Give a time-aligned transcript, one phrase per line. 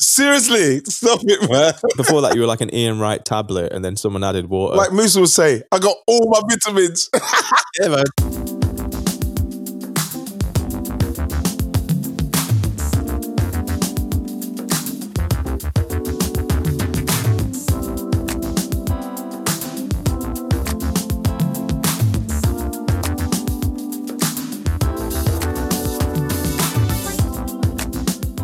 [0.00, 1.74] Seriously, stop it, man.
[1.96, 4.76] Before that, you were like an Ian Wright tablet, and then someone added water.
[4.76, 7.10] Like Musa would say, I got all my vitamins.
[7.80, 8.39] yeah, man.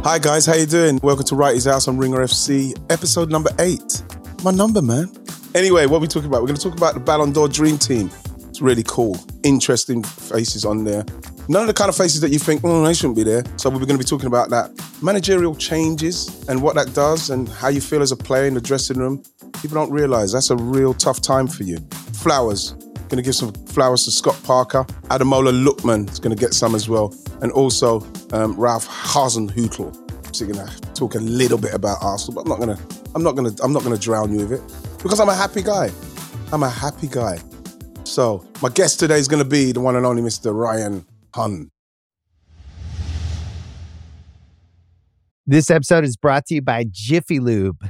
[0.07, 1.01] Hi guys, how you doing?
[1.03, 4.05] Welcome to Wrighty's House on Ringer FC, episode number eight.
[4.45, 5.11] My number, man.
[5.53, 6.43] Anyway, what are we talking about?
[6.43, 8.09] We're going to talk about the Ballon d'Or Dream Team.
[8.49, 11.05] It's really cool, interesting faces on there.
[11.49, 13.43] None of the kind of faces that you think, oh, they shouldn't be there.
[13.57, 14.71] So we're going to be talking about that.
[15.03, 18.61] Managerial changes and what that does and how you feel as a player in the
[18.61, 19.25] dressing room.
[19.61, 21.79] People don't realize that's a real tough time for you.
[22.13, 22.77] Flowers.
[23.09, 24.83] Going to give some flowers to Scott Parker.
[25.11, 27.15] Ademola Lookman is going to get some as well.
[27.41, 28.01] And also
[28.33, 30.35] um, Ralph Hasenhüttl.
[30.35, 33.03] So going to talk a little bit about Arsenal, but I'm not going to.
[33.15, 33.63] I'm not going to.
[33.63, 35.91] I'm not going to drown you with it because I'm a happy guy.
[36.53, 37.39] I'm a happy guy.
[38.03, 40.53] So my guest today is going to be the one and only Mr.
[40.53, 41.71] Ryan Hunn.
[45.47, 47.89] This episode is brought to you by Jiffy Lube.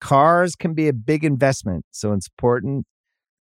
[0.00, 2.86] Cars can be a big investment, so it's important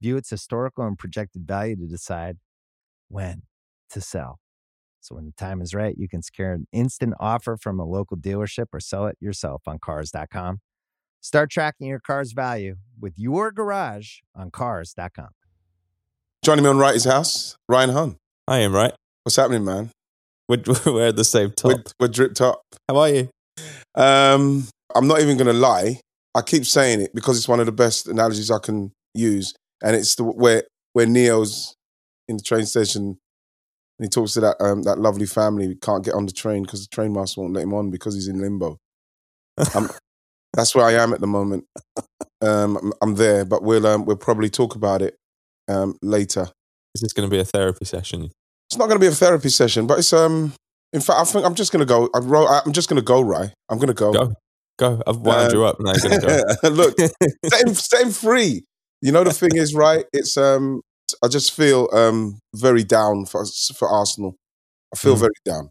[0.00, 2.38] view its historical and projected value to decide
[3.08, 3.42] when
[3.90, 4.38] to sell.
[5.00, 8.16] So when the time is right, you can secure an instant offer from a local
[8.16, 10.58] dealership or sell it yourself on cars.com.
[11.20, 15.28] Start tracking your car's value with your garage on cars.com.
[16.44, 18.16] Joining me on Wrighty's House, Ryan Hunn.
[18.46, 18.94] I am right.
[19.22, 19.90] What's happening, man?
[20.48, 21.72] We're, we're at the same top.
[21.72, 22.62] We're, we're dripped up.
[22.88, 23.28] How are you?
[23.94, 26.00] Um, I'm not even going to lie.
[26.34, 29.54] I keep saying it because it's one of the best analogies I can use,
[29.86, 31.76] and it's the where where Neo's
[32.28, 33.18] in the train station
[33.98, 36.64] and he talks to that um, that lovely family who can't get on the train
[36.64, 38.78] because the train master won't let him on because he's in limbo.
[39.56, 41.64] that's where I am at the moment.
[42.42, 45.16] Um, I'm, I'm, there, but we'll um, we'll probably talk about it
[45.68, 46.48] um, later.
[46.94, 48.30] Is this going to be a therapy session?
[48.68, 50.52] It's not going to be a therapy session, but it's um.
[50.92, 52.08] In fact, I think I'm just going to go.
[52.14, 53.20] I wrote, I'm just going to go.
[53.20, 54.12] Right, I'm going to go.
[54.12, 54.34] Go,
[54.78, 55.02] go.
[55.06, 55.76] I've wound you up.
[55.80, 56.68] Now you're going to go.
[56.68, 58.64] Look, set him, set him free.
[59.02, 60.04] You know the thing is, right?
[60.12, 60.82] It's um
[61.22, 63.44] I just feel um, very down for
[63.76, 64.36] for Arsenal.
[64.92, 65.20] I feel mm.
[65.20, 65.70] very down,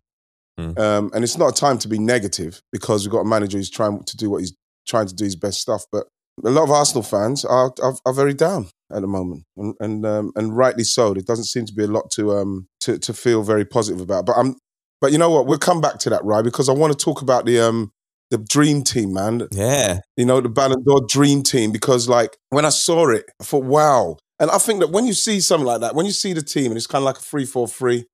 [0.59, 0.79] mm.
[0.79, 3.69] um, and it's not a time to be negative because we've got a manager who's
[3.69, 4.53] trying to do what he's
[4.87, 5.85] trying to do his best stuff.
[5.91, 6.05] But
[6.43, 10.05] a lot of Arsenal fans are are, are very down at the moment, and and,
[10.05, 11.13] um, and rightly so.
[11.13, 14.25] There doesn't seem to be a lot to um to to feel very positive about.
[14.25, 14.55] But I'm
[15.01, 15.47] but you know what?
[15.47, 16.43] We'll come back to that, right?
[16.43, 17.91] Because I want to talk about the um
[18.31, 19.47] the dream team, man.
[19.51, 19.99] Yeah.
[20.17, 21.71] You know, the Ballon d'Or dream team.
[21.71, 25.13] Because like when I saw it, I thought, wow, and I think that when you
[25.13, 27.21] see something like that, when you see the team and it's kind of like a
[27.21, 28.05] free for free,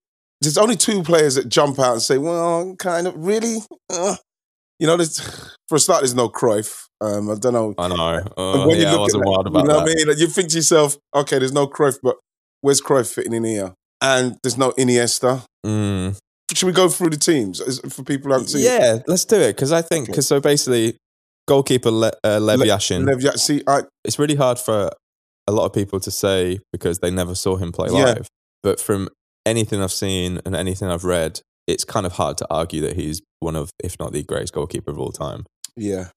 [0.41, 3.57] there's only two players that jump out and say, well, kind of, really?
[3.89, 4.15] Uh.
[4.79, 5.19] You know, there's,
[5.69, 6.85] for a start, there's no Cruyff.
[6.99, 7.73] Um, I don't know.
[7.77, 7.95] I know.
[8.37, 9.83] Uh, when you yeah, I wasn't wild about You know that.
[9.83, 10.17] what I mean?
[10.17, 12.17] You think to yourself, okay, there's no Cruyff, but
[12.61, 13.73] where's Cruyff fitting in here?
[14.01, 15.43] And there's no Iniesta.
[15.65, 16.17] Mm.
[16.53, 17.61] Should we go through the teams
[17.93, 19.55] for people who haven't seen Yeah, let's do it.
[19.55, 20.97] Because I think, because so basically,
[21.47, 23.05] goalkeeper Le, uh, Lev Yashin.
[23.05, 23.39] Lev Yashin.
[23.39, 24.91] See, I, it's really hard for
[25.47, 28.27] a lot of people to say because they never saw him play live.
[28.63, 29.09] But from
[29.45, 33.21] anything I've seen and anything I've read, it's kind of hard to argue that he's
[33.39, 35.45] one of, if not the greatest goalkeeper of all time.
[35.75, 36.09] Yeah.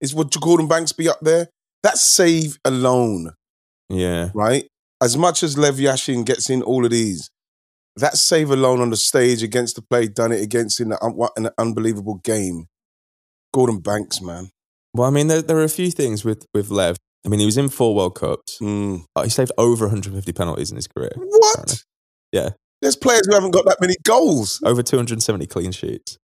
[0.00, 1.48] Is would Gordon Banks be up there?
[1.82, 3.32] That save alone.
[3.88, 4.30] Yeah.
[4.34, 4.66] Right?
[5.02, 7.29] As much as Lev Yashin gets in all of these,
[8.00, 11.50] that save alone on the stage against the play, done it against in, in an
[11.58, 12.66] unbelievable game.
[13.52, 14.50] Gordon Banks, man.
[14.94, 16.96] Well, I mean, there, there are a few things with, with Lev.
[17.24, 18.58] I mean, he was in four World Cups.
[18.60, 19.04] Mm.
[19.14, 21.12] Oh, he saved over 150 penalties in his career.
[21.16, 21.54] What?
[21.54, 21.76] Apparently.
[22.32, 22.50] Yeah.
[22.80, 24.60] There's players who haven't got that many goals.
[24.64, 26.16] Over 270 clean sheets.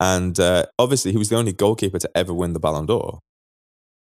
[0.00, 3.20] And uh, obviously, he was the only goalkeeper to ever win the Ballon d'Or.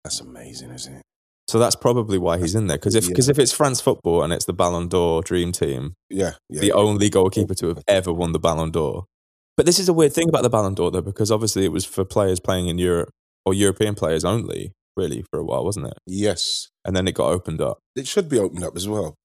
[0.04, 1.04] That's amazing, isn't it?
[1.52, 2.78] So that's probably why he's in there.
[2.78, 3.14] Because if, Yeah.
[3.16, 6.62] cause if it's France football and it's the Ballon d'Or dream team, Yeah, yeah.
[6.62, 9.06] the only goalkeeper to have ever won the Ballon d'Or.
[9.58, 11.84] But this is a weird thing about the Ballon d'Or, though, because obviously it was
[11.84, 13.10] for players playing in Europe
[13.46, 15.98] or European players only, really, for a while, wasn't it?
[16.08, 17.80] yes, And then it got opened up.
[17.98, 19.16] it should be opened up as well.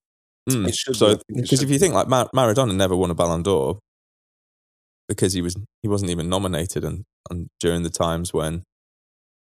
[0.50, 0.66] Mm.
[0.68, 3.78] It should So, because if you think like Mar- Maradona never won a Ballon d'Or
[5.08, 8.62] because he was he wasn't even nominated and, and during the times when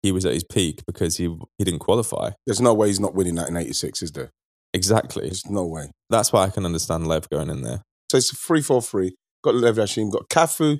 [0.07, 1.25] he was at his peak because he
[1.57, 2.31] he didn't qualify.
[2.45, 4.31] There's no way he's not winning that in '86, is there?
[4.73, 5.23] Exactly.
[5.23, 5.91] There's no way.
[6.09, 7.81] That's why I can understand Lev going in there.
[8.11, 9.15] So it's a three four three.
[9.43, 10.79] Got Lev Yashin, got Cafu,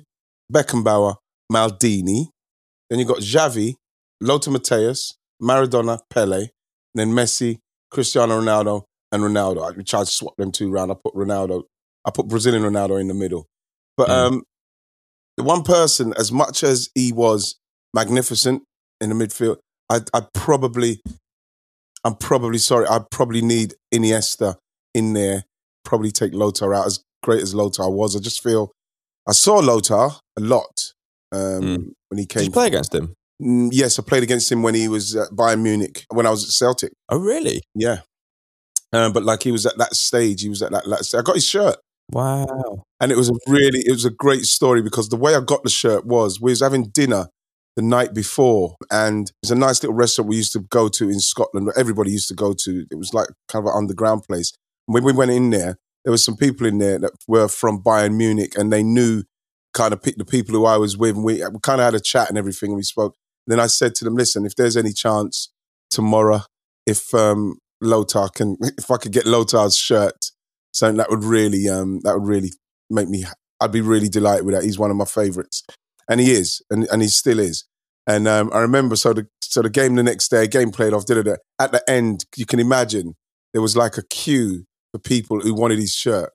[0.52, 1.16] Beckenbauer,
[1.52, 2.26] Maldini.
[2.90, 3.74] Then you got Xavi,
[4.20, 6.48] Lothar Matthäus, Maradona, Pele,
[6.94, 7.58] then Messi,
[7.90, 9.62] Cristiano Ronaldo, and Ronaldo.
[9.62, 10.90] I tried to swap them two around.
[10.90, 11.64] I put Ronaldo,
[12.04, 13.46] I put Brazilian Ronaldo in the middle.
[13.96, 14.12] But Mm.
[14.26, 14.42] um,
[15.36, 17.56] the one person, as much as he was
[17.94, 18.62] magnificent
[19.00, 19.56] in the midfield,
[19.90, 21.00] I I probably,
[22.04, 22.86] I'm probably sorry.
[22.88, 24.56] I probably need Iniesta
[24.94, 25.44] in there.
[25.84, 26.86] Probably take Lothar out.
[26.86, 28.72] As great as Lothar was, I just feel
[29.28, 30.92] I saw Lothar a lot
[31.32, 31.84] um, Mm.
[32.08, 32.44] when he Did came.
[32.44, 33.14] you play against him?
[33.42, 36.44] Mm, yes, I played against him when he was at Bayern Munich when I was
[36.44, 36.92] at Celtic.
[37.08, 37.62] Oh, really?
[37.74, 37.98] Yeah,
[38.92, 40.84] um, but like he was at that stage, he was at that.
[40.86, 41.76] that I got his shirt,
[42.10, 42.82] Wow.
[43.00, 45.62] and it was a really, it was a great story because the way I got
[45.62, 47.28] the shirt was we was having dinner
[47.78, 51.20] the night before, and it's a nice little restaurant we used to go to in
[51.20, 51.70] Scotland.
[51.76, 52.84] Everybody used to go to.
[52.90, 54.52] It was like kind of an underground place.
[54.86, 58.16] When we went in there, there was some people in there that were from Bayern
[58.16, 59.22] Munich, and they knew
[59.74, 61.14] kind of the people who I was with.
[61.14, 63.14] And we, we kind of had a chat and everything, and we spoke.
[63.46, 65.52] Then I said to them, "Listen, if there's any chance
[65.88, 66.40] tomorrow,
[66.84, 70.32] if um, Lothar can, if I could get Lothar's shirt,
[70.72, 72.50] so that would really, um, that would really
[72.90, 73.24] make me.
[73.60, 74.64] I'd be really delighted with that.
[74.64, 75.62] He's one of my favourites,
[76.08, 77.64] and he is, and and he still is.
[78.06, 81.04] And um, I remember, so the so the game the next day, game played off.
[81.04, 82.24] Did it at the end?
[82.36, 83.14] You can imagine
[83.52, 86.30] there was like a queue for people who wanted his shirt.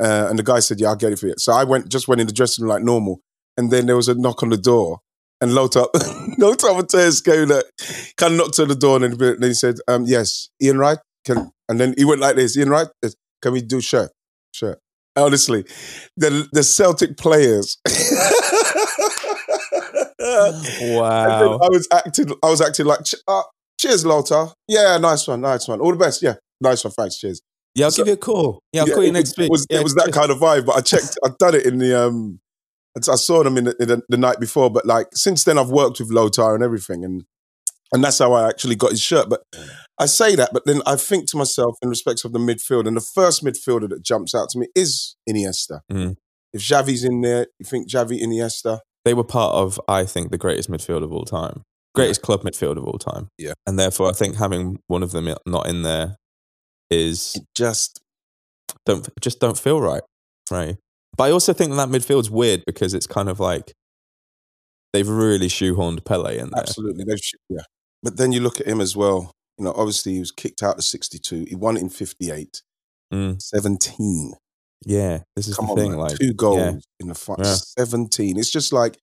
[0.00, 2.08] Uh, and the guy said, "Yeah, I'll get it for you." So I went, just
[2.08, 3.20] went in the dressing room like normal,
[3.56, 5.00] and then there was a knock on the door,
[5.40, 5.84] and Lothar,
[6.38, 7.64] Lothar Matthäus came, like,
[8.16, 11.50] kind of knocked on the door, and then he said, um, "Yes, Ian Wright can,"
[11.68, 12.88] and then he went like this, "Ian Wright,
[13.42, 14.10] can we do shirt,
[14.52, 14.80] shirt?"
[15.16, 15.64] Honestly,
[16.16, 17.76] the the Celtic players.
[20.18, 21.58] Wow.
[21.62, 22.32] I was acting.
[22.42, 23.42] I was acting like, uh,
[23.78, 24.48] "Cheers, Lothar.
[24.68, 25.80] Yeah, nice one, nice one.
[25.80, 26.22] All the best.
[26.22, 26.92] Yeah, nice one.
[26.92, 27.18] Thanks.
[27.18, 27.40] Cheers."
[27.74, 28.60] Yeah, I'll So- give you a call.
[28.72, 29.46] Yeah, I'll Yeah, call you it next week.
[29.46, 30.66] It was, yeah, it was that kind of vibe.
[30.66, 31.18] But I checked.
[31.24, 31.98] I'd done it in the.
[32.06, 32.40] um
[32.96, 35.70] I saw them in the, in the, the night before, but like since then, I've
[35.70, 37.24] worked with Lothar and everything, and
[37.92, 39.28] and that's how I actually got his shirt.
[39.28, 39.42] But
[40.02, 42.96] I say that, but then I think to myself in respect of the midfield, and
[42.96, 45.80] the first midfielder that jumps out to me is Iniesta.
[45.90, 46.16] Mm.
[46.52, 48.80] If Xavi's in there, you think Xavi, Iniesta?
[49.04, 51.62] They were part of, I think, the greatest midfield of all time,
[51.94, 53.28] greatest club midfield of all time.
[53.38, 53.54] Yeah.
[53.66, 56.16] and therefore, I think having one of them not in there
[56.90, 58.00] is It just
[58.84, 60.02] don't just don't feel right,
[60.50, 60.76] right?
[61.16, 63.72] But I also think that, that midfield's weird because it's kind of like
[64.92, 66.62] they've really shoehorned Pele in there.
[66.62, 67.04] Absolutely.
[67.04, 67.18] They've
[67.48, 67.62] yeah.
[68.02, 69.32] But then you look at him as well.
[69.62, 71.44] You know, obviously he was kicked out of 62.
[71.48, 72.62] He won it in 58.
[73.14, 73.40] Mm.
[73.40, 74.32] 17.
[74.84, 75.90] Yeah, this is Come the on, thing.
[75.92, 76.00] man.
[76.00, 76.72] Like, two goals yeah.
[76.98, 77.38] in the fight.
[77.44, 77.54] Yeah.
[77.78, 78.36] 17.
[78.36, 78.98] It's just like,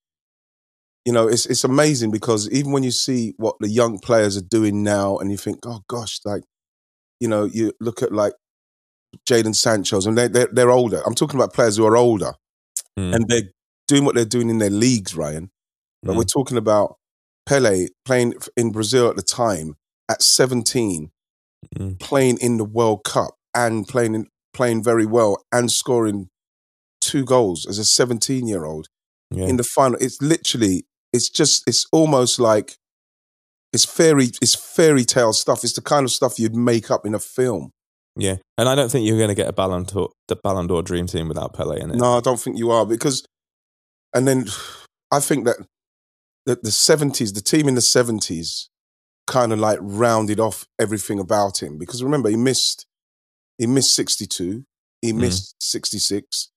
[1.06, 4.42] you know, it's it's amazing because even when you see what the young players are
[4.42, 6.44] doing now and you think, oh gosh, like,
[7.22, 8.34] you know, you look at like
[9.26, 11.02] Jaden Sancho's and they, they're, they're older.
[11.06, 12.34] I'm talking about players who are older
[12.98, 13.16] Mm.
[13.16, 13.50] and they're
[13.88, 15.52] doing what they're doing in their leagues, Ryan.
[16.04, 16.18] But Mm.
[16.18, 16.98] we're talking about
[17.46, 19.76] Pele playing in Brazil at the time
[20.10, 21.12] at 17,
[21.78, 22.00] Mm.
[22.00, 26.30] playing in the World Cup and playing in, playing very well and scoring
[27.02, 28.88] two goals as a 17 year old
[29.30, 29.46] yeah.
[29.46, 29.98] in the final.
[30.00, 32.78] It's literally, it's just, it's almost like
[33.74, 35.64] it's fairy, it's fairy tale stuff.
[35.64, 37.72] It's the kind of stuff you'd make up in a film.
[38.16, 40.82] yeah, and I don't think you're going to get a Ballon d'Or, the Ballon d'Or
[40.82, 41.98] dream team without Pele in it.
[41.98, 43.24] No, I don't think you are because,
[44.14, 44.48] and then
[45.12, 45.58] I think that
[46.46, 48.70] the, the 70s, the team in the 70s
[49.30, 52.86] kind of like rounded off everything about him because remember, he missed,
[53.58, 54.66] he missed 62,
[55.02, 55.18] he Mm.
[55.22, 56.50] missed 66,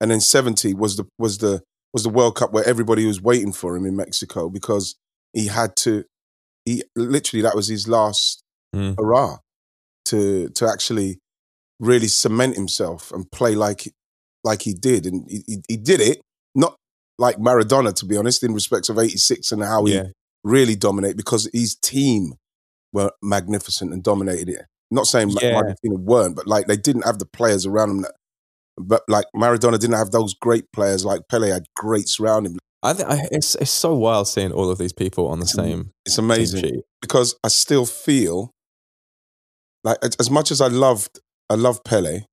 [0.00, 3.52] and then 70 was the, was the, was the World Cup where everybody was waiting
[3.52, 4.94] for him in Mexico because
[5.32, 6.04] he had to,
[6.64, 8.42] he literally, that was his last
[8.74, 8.94] Mm.
[8.98, 9.38] hurrah
[10.06, 11.18] to, to actually
[11.80, 13.92] really cement himself and play like
[14.44, 16.20] like he did, and he, he, he did it
[16.54, 16.76] not
[17.18, 20.04] like Maradona, to be honest, in respects of '86 and how he Yeah,
[20.46, 22.34] really dominate because his team
[22.92, 24.66] were magnificent and dominated it.
[24.90, 25.56] Not saying Yeah.
[25.56, 28.12] Argentina weren't, but like they didn't have the players around them that
[28.78, 31.04] But like Maradona didn't have those great players.
[31.04, 32.58] Like Pele had great surrounding.
[32.82, 35.90] I think I, it's it's so wild seeing all of these people on the same.
[36.06, 38.52] It's amazing because I still feel
[39.82, 42.24] like as- as much as I loved, I love Pele.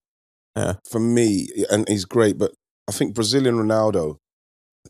[0.56, 0.74] Yeah.
[0.92, 2.52] For me, and he's great, but
[2.88, 4.18] I think Brazilian Ronaldo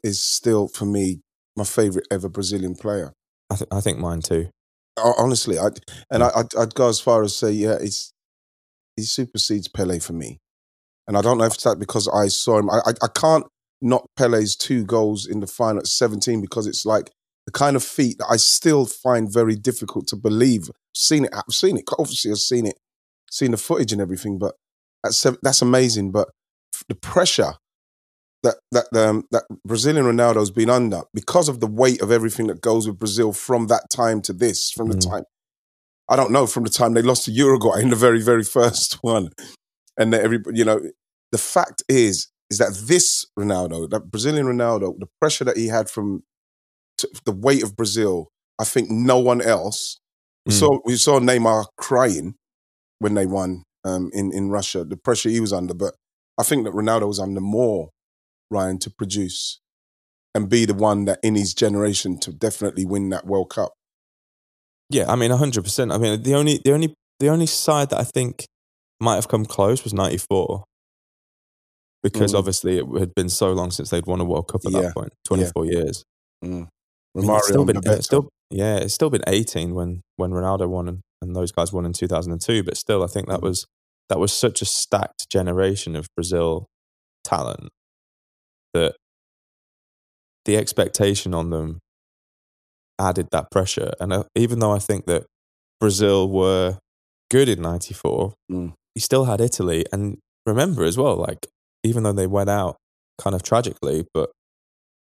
[0.03, 1.21] is still for me
[1.55, 3.13] my favorite ever Brazilian player.
[3.49, 4.49] I, th- I think mine too.
[4.97, 5.69] Honestly, I
[6.11, 8.13] and I, I'd, I'd go as far as say, yeah, he's
[8.95, 10.39] he supersedes Pele for me.
[11.07, 12.69] And I don't know if it's that because I saw him.
[12.69, 13.45] I, I, I can't
[13.81, 17.11] knock Pele's two goals in the final at 17 because it's like
[17.45, 20.69] the kind of feat that I still find very difficult to believe.
[20.95, 21.83] Seen it, I've seen it.
[21.97, 22.77] Obviously, I've seen it,
[23.29, 24.37] seen the footage and everything.
[24.37, 24.55] But
[25.03, 26.11] that's that's amazing.
[26.11, 26.29] But
[26.87, 27.55] the pressure
[28.43, 32.61] that that um, that Brazilian Ronaldo's been under because of the weight of everything that
[32.61, 35.09] goes with Brazil from that time to this, from the Mm.
[35.11, 35.23] time
[36.09, 38.95] I don't know, from the time they lost to Uruguay in the very very first
[39.03, 39.29] one,
[39.97, 40.81] and that everybody, you know,
[41.31, 45.89] the fact is is that this Ronaldo, that Brazilian Ronaldo, the pressure that he had
[45.89, 46.23] from
[46.97, 48.27] t- the weight of Brazil,
[48.59, 49.97] I think no one else.
[50.45, 50.59] We Mm.
[50.59, 52.35] saw we saw Neymar crying
[52.99, 54.83] when they won um, in in Russia.
[54.83, 55.95] The pressure he was under, but
[56.37, 57.89] I think that Ronaldo was under more
[58.53, 59.59] Ryan to produce
[60.35, 63.73] and be the one that in his generation to definitely win that World Cup.
[64.89, 65.91] Yeah, I mean, hundred percent.
[65.91, 68.45] I mean, the only the only the only side that I think
[68.99, 70.63] might have come close was ninety four,
[72.03, 72.37] because Mm.
[72.39, 74.93] obviously it had been so long since they'd won a World Cup at Yeah, that
[74.93, 76.03] point, twenty four years.
[76.43, 76.67] Mm.
[77.15, 80.67] I mean, it's still been, it's still, yeah, it's still been eighteen when when Ronaldo
[80.69, 82.63] won and, and those guys won in two thousand and two.
[82.63, 83.43] But still, I think that Mm.
[83.43, 83.65] was
[84.09, 86.65] that was such a stacked generation of Brazil
[87.23, 87.69] talent
[88.73, 88.95] that
[90.45, 91.79] the expectation on them
[92.99, 93.93] added that pressure.
[93.99, 95.25] And uh, even though I think that
[95.79, 96.77] Brazil were
[97.31, 98.73] good in '94, Mm.
[98.95, 99.85] you still had Italy.
[99.91, 101.47] And remember as well, like
[101.83, 102.75] even though they went out
[103.19, 104.31] kind of tragically, but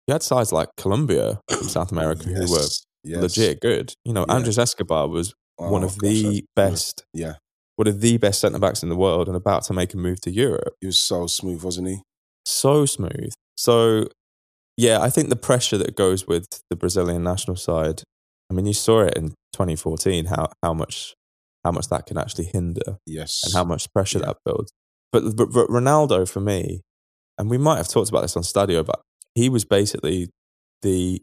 [0.07, 3.21] you had sides like Colombia from South America who were Yes, yes.
[3.21, 3.93] legit good.
[4.05, 4.35] You know, Yeah.
[4.35, 7.33] Andres Escobar was one Oh, of gosh, the best, Yeah,
[7.75, 10.19] one of the best centre backs in the world, and about to make a move
[10.21, 10.73] to Europe.
[10.81, 12.01] he was so smooth, wasn't he?
[12.45, 13.33] So smooth.
[13.59, 14.07] So,
[14.77, 18.03] yeah, I think the pressure that goes with the Brazilian national side.
[18.49, 21.13] I mean, you saw it in 2014 how how much
[21.65, 23.41] how much that can actually hinder Yes.
[23.43, 24.27] and how much pressure Yeah.
[24.27, 24.71] that builds.
[25.11, 26.79] But, but, but Ronaldo, for me,
[27.37, 29.01] and we might have talked about this on Stadio, but
[29.35, 30.29] he was basically
[30.83, 31.21] the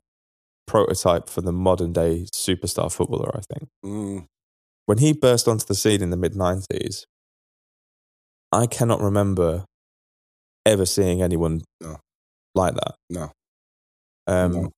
[0.66, 3.68] prototype for the modern day superstar footballer, I think.
[3.84, 4.26] Mm,
[4.84, 7.04] When he burst onto the scene in the mid 90s,
[8.52, 9.64] I cannot remember
[10.66, 11.96] ever seeing anyone No.
[12.56, 12.94] Like that.
[13.10, 13.30] No.
[14.26, 14.70] Um, No.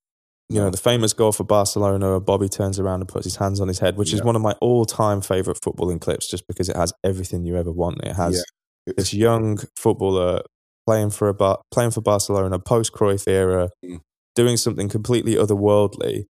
[0.50, 3.68] You know, the famous goal for Barcelona, Bobby turns around and puts his hands on
[3.68, 6.76] his head, which is one of my all time favorite footballing clips just because it
[6.76, 8.02] has everything you ever want.
[8.02, 8.42] It has
[8.86, 8.92] Yeah.
[8.96, 10.40] this young footballer
[10.86, 14.00] playing for a Bar- playing for Barcelona post Cruyff era, Mm.
[14.34, 16.24] doing something completely otherworldly,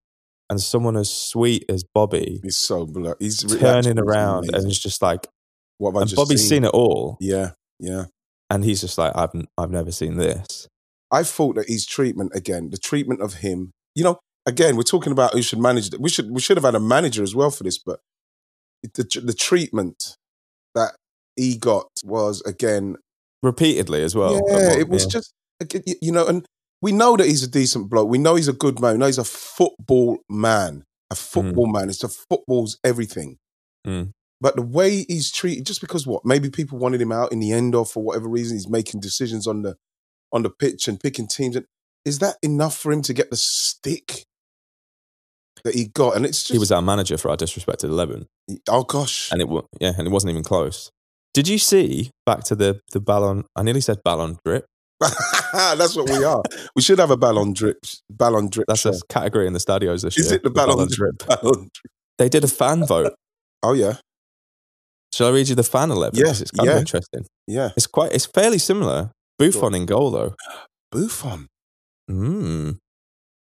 [0.51, 3.15] and someone as sweet as Bobby He's so blur.
[3.21, 4.71] He's turning around and amazing.
[4.71, 5.29] it's just like,
[5.77, 6.49] what have I and Bobby's seen?
[6.49, 8.07] seen it all, Yeah, yeah.
[8.51, 10.67] and he's just like, I've I've never seen this.
[11.11, 13.73] I thought that his treatment again, the treatment of him.
[13.95, 15.91] You know, again, we're talking about who should manage.
[15.99, 18.01] We should we should have had a manager as well for this, but
[18.83, 20.17] the the treatment
[20.75, 20.95] that
[21.37, 22.97] he got was again
[23.43, 24.41] Repeatedly as well.
[24.49, 25.11] yeah, it was yeah.
[25.11, 25.33] just
[26.03, 26.45] you know, and
[26.83, 28.09] we know that he's a decent bloke.
[28.09, 28.95] We know he's a good man.
[28.95, 30.85] We know he's a football man.
[31.11, 31.89] A football man.
[31.89, 33.39] It's the football's everything.
[33.87, 34.11] Mm.
[34.41, 37.53] But the way he's treated, just because what maybe people wanted him out in the
[37.53, 39.77] end, or for whatever reason, he's making decisions on the
[40.33, 41.57] on the pitch and picking teams.
[41.57, 41.67] And
[42.05, 44.25] is that enough for him to get the stick
[45.65, 46.17] that he got?
[46.17, 48.27] And it's just he was our manager for our disrespected eleven.
[48.69, 50.91] Oh gosh, and it wa- yeah, and it wasn't even close.
[51.35, 53.45] Did you see back to the the ballon?
[53.57, 54.67] I nearly said ballon drip.
[55.53, 56.43] that's what we are.
[56.75, 57.79] We should have a ballon drip,
[58.11, 58.67] ballon drip.
[58.67, 58.91] That's show.
[58.91, 60.25] a category in the stadios this Is year.
[60.27, 61.19] Is it the ballon drip?
[61.27, 61.93] Ballon drip.
[62.19, 63.15] They did a fan vote.
[63.61, 63.95] Oh yeah,
[65.13, 66.17] Shall I read you the fan eleven?
[66.19, 66.75] Yeah, 'Cause it's kind yeah.
[66.75, 67.27] of interesting.
[67.49, 67.71] yeah.
[67.77, 68.13] It's quite.
[68.13, 69.11] It's fairly similar.
[69.39, 70.35] Buffon in goal though.
[70.91, 71.47] Buffon.
[72.11, 72.79] Mm.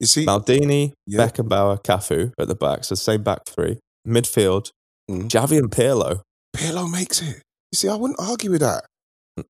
[0.00, 1.26] You see, Maldini, Yeah.
[1.26, 2.84] Beckenbauer, Cafu at the back.
[2.84, 3.78] So same back three.
[4.06, 4.70] Midfield,
[5.11, 5.28] Mhm.
[5.28, 6.22] Xavi and Pirlo.
[6.56, 7.42] Pirlo makes it.
[7.72, 8.84] You see, I wouldn't argue with that.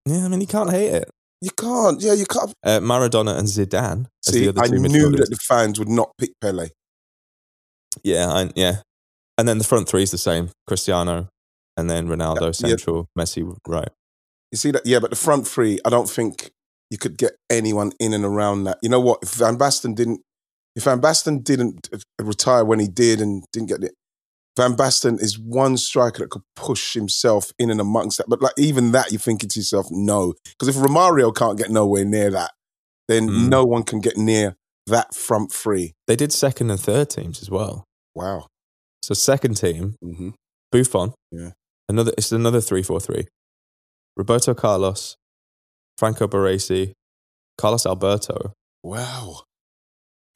[0.06, 1.10] Yeah, I mean you can't hate it.
[1.40, 2.00] You can't.
[2.00, 2.52] Yeah, you can't.
[2.64, 4.06] Uh, Maradona and Zidane.
[4.26, 5.16] as See, the other I knew midfielders.
[5.18, 6.68] that the fans would not pick Pele.
[8.04, 8.82] Yeah, I, yeah.
[9.38, 11.28] And then the front three is the same: Cristiano,
[11.76, 12.52] and then Ronaldo Yeah.
[12.52, 13.88] central, Messi right.
[14.52, 14.82] You see that?
[14.84, 16.50] Yeah, but the front three, I don't think
[16.90, 18.78] you could get anyone in and around that.
[18.82, 19.20] You know what?
[19.22, 20.20] If Van Basten didn't,
[20.76, 21.88] if Van Basten didn't
[22.20, 23.92] retire when he did and didn't get it,
[24.58, 28.28] Van Basten is one striker that could push himself in and amongst that.
[28.28, 30.34] But like even that, you're thinking to yourself, no.
[30.58, 32.50] Because if Romario can't get nowhere near that,
[33.08, 33.48] then Mm.
[33.48, 34.56] no one can get near
[34.86, 35.94] that front three.
[36.06, 37.84] They did second and third teams as well.
[38.14, 38.48] Wow.
[39.02, 40.30] So second team, hmm
[40.70, 41.14] Buffon.
[41.30, 41.52] Yeah.
[41.88, 43.26] Another it's another three four three.
[44.16, 45.16] Roberto Carlos,
[45.98, 46.92] Franco Baresi,
[47.58, 48.52] Carlos Alberto,
[48.82, 49.42] Wow.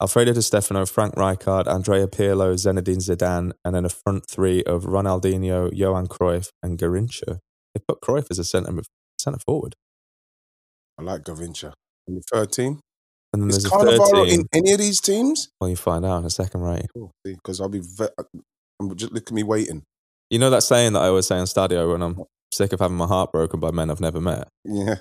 [0.01, 4.83] Alfredo Di Stefano, Frank Rijkaard, Andrea Pirlo, Zinedine Zidane, and then a front three of
[4.83, 7.39] Ronaldinho, Johan Cruyff, and Garrincha.
[7.73, 8.83] They put Cruyff as a centre
[9.19, 9.73] centre forward.
[10.99, 11.73] I like Garrincha.
[12.07, 12.79] And the third team.
[13.33, 14.39] And then Is there's a third team.
[14.41, 15.49] in any of these teams?
[15.59, 16.85] well, you find out in a second, right?
[17.23, 17.81] Because I'll be.
[17.81, 18.07] Ve-
[18.79, 19.83] I'm just look at me waiting.
[20.29, 22.23] You know that saying that I always say on Stadio when I'm
[22.53, 24.47] sick of having my heart broken by men I've never met?
[24.65, 24.95] Yeah.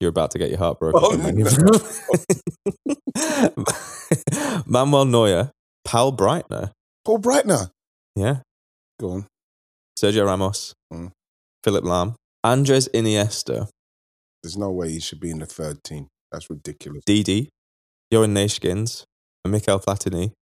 [0.00, 1.00] You're about to get your heart broken.
[1.02, 1.30] Oh, by
[4.66, 5.50] Manuel Neuer,
[5.84, 6.70] Paul Breitner,
[7.04, 7.70] Paul Breitner.
[8.16, 8.36] yeah,
[9.00, 9.26] Go on.
[10.00, 11.10] Sergio Ramos, Mm.
[11.64, 12.14] Philipp Lahm,
[12.44, 13.68] Andres Iniesta,
[14.42, 16.08] There's no way he should be in the third team.
[16.32, 17.02] That's ridiculous.
[17.06, 17.48] Didi,
[18.12, 19.04] Neeskens,
[19.44, 20.32] and Michel Platini,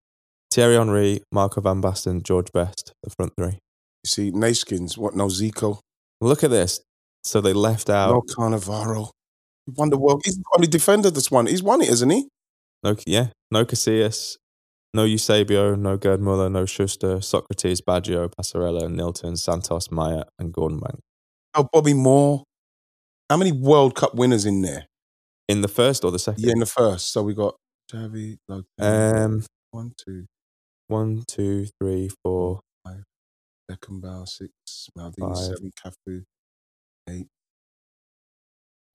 [0.52, 3.58] Thierry Henry, Marco van Basten, George Best, the front three.
[4.04, 5.14] You see, Nashkins, what?
[5.14, 5.80] No Zico,
[6.20, 6.80] Look at this.
[7.24, 9.10] So they left out no Cannavaro.
[9.66, 10.22] He won the world.
[10.24, 11.46] He's the only defender that's won.
[11.46, 12.28] He's won it, isn't he?
[12.82, 14.36] no, yeah, no Casillas,
[14.94, 20.78] no Eusebio, no Gerd Muller, no Schuster, Socrates, Baggio, Passarella, Nilton, Santos, Maya, and Gordon
[20.80, 20.98] Bank.
[21.54, 22.44] Oh, Bobby Moore.
[23.28, 24.86] How many World Cup winners in there?
[25.48, 26.42] In the first or the second?
[26.42, 27.12] Yeah, in the first.
[27.12, 27.54] So we got
[27.92, 30.24] Xavi, Lopez, Um, one, two,
[30.88, 32.60] one, two, three, four.
[33.70, 34.50] Beckenbauer, six,
[34.98, 35.36] Maldini, Five.
[35.36, 36.24] seven, Cafu,
[37.08, 37.28] eight.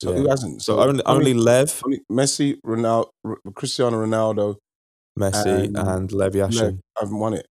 [0.01, 0.17] So Yeah.
[0.17, 0.61] who hasn't?
[0.63, 3.09] So only, only Lev, only Messi, Ronaldo,
[3.55, 4.57] Cristiano Ronaldo,
[5.17, 6.79] Messi, and and Lev Yashin.
[6.99, 7.47] haven't won it.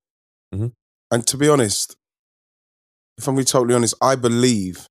[0.54, 0.72] Mhm.
[1.10, 1.96] And to be honest,
[3.16, 4.86] if I'm being totally honest, I believe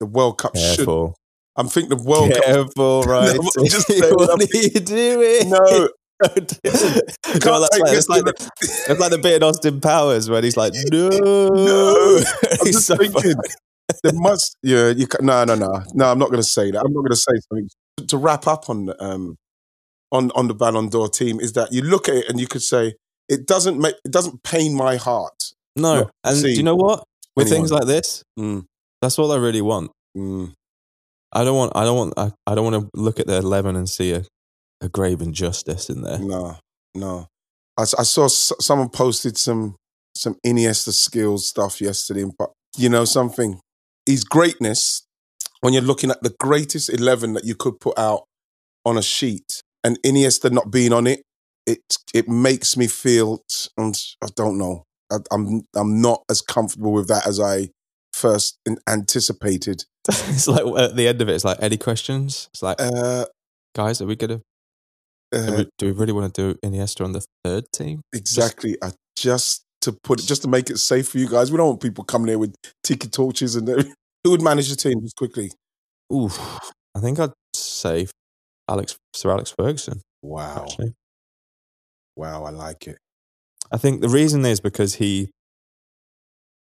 [0.00, 0.88] the World Cup should.
[1.56, 2.42] I'm thinking the World Cup.
[2.44, 3.36] Careful, right?
[3.40, 5.50] No, I'm just saying, what are you doing?
[5.50, 5.88] No,
[6.22, 8.50] No, that's like, it's, like the,
[8.88, 11.08] it's like the bit in Austin Powers when he's like, no.
[11.54, 12.20] No.
[12.60, 13.34] I'm just so thinking.
[14.02, 16.10] There must, yeah, you can, no, no, no, no.
[16.10, 16.80] I'm not going to say that.
[16.80, 17.68] I'm not going to say something
[18.06, 19.36] to wrap up on um
[20.12, 21.40] on on the Ballon d'Or team.
[21.40, 22.94] Is that you look at it and you could say
[23.28, 25.42] it doesn't make it doesn't pain my heart.
[25.76, 26.10] No.
[26.24, 27.04] And do you know what?
[27.36, 27.60] With anyone.
[27.62, 28.64] things like this, Mm,
[29.00, 29.90] that's all I really want.
[30.16, 30.52] mm.
[31.32, 31.72] I don't want.
[31.76, 32.14] I don't want.
[32.16, 34.24] I, I don't want to look at the eleven and see a,
[34.80, 36.18] a grave injustice in there.
[36.18, 36.56] No,
[36.94, 37.26] no.
[37.78, 39.76] I saw s- someone posted some
[40.16, 43.60] some Iniesta skills stuff yesterday, but you know something.
[44.06, 45.02] His greatness,
[45.60, 48.24] when you're looking at the greatest eleven that you could put out
[48.84, 51.22] on a sheet, and Iniesta not being on it,
[51.66, 51.80] it
[52.12, 53.40] it makes me feel.
[53.78, 54.84] um, I don't know.
[55.10, 57.70] I, I'm I'm not as comfortable with that as I
[58.12, 59.84] first anticipated.
[60.08, 62.48] it's like at the end of it, it's like any questions.
[62.52, 63.24] It's like, Uh,
[63.74, 64.42] guys, are we gonna?
[65.32, 68.02] Do uh, we, do we really want to do Iniesta on the third team?
[68.12, 68.76] Exactly.
[68.82, 71.50] I just to put it, just to make it safe for you guys.
[71.50, 73.68] We don't want people coming here with tiki torches and
[74.24, 75.50] who would manage the team just quickly.
[76.12, 76.30] Ooh,
[76.94, 78.06] I think I'd say
[78.68, 80.00] Alex Sir Alex Ferguson.
[80.22, 80.94] Wow, Actually,
[82.16, 82.98] wow, I like it.
[83.72, 85.30] I think the reason is because he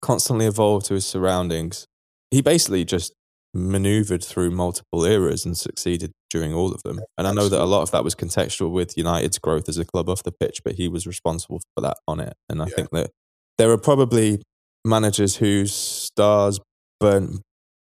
[0.01, 1.85] constantly evolved to his surroundings.
[2.31, 3.13] He basically just
[3.53, 6.99] maneuvered through multiple eras and succeeded during all of them.
[7.17, 9.85] And I know that a lot of that was contextual with United's growth as a
[9.85, 12.33] club off the pitch, but he was responsible for that on it.
[12.49, 12.75] And I Yeah.
[12.75, 13.11] think that
[13.57, 14.41] there are probably
[14.83, 16.59] managers whose stars
[16.99, 17.41] burnt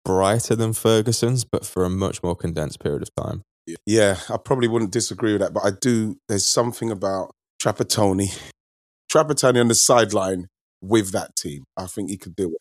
[0.05, 3.43] brighter than Ferguson's, but for a much more condensed period of time.
[3.85, 6.17] Yeah, I probably wouldn't disagree with that, but I do.
[6.29, 8.29] There's something about Trapattoni,
[9.13, 10.47] Trapattoni on the sideline
[10.81, 11.65] with that team.
[11.77, 12.61] I think he could do it.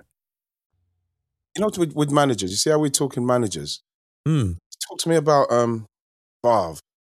[1.55, 3.81] You know, with, with managers, you see how we're talking managers.
[4.27, 4.53] Hmm.
[4.87, 5.85] Talk to me about um.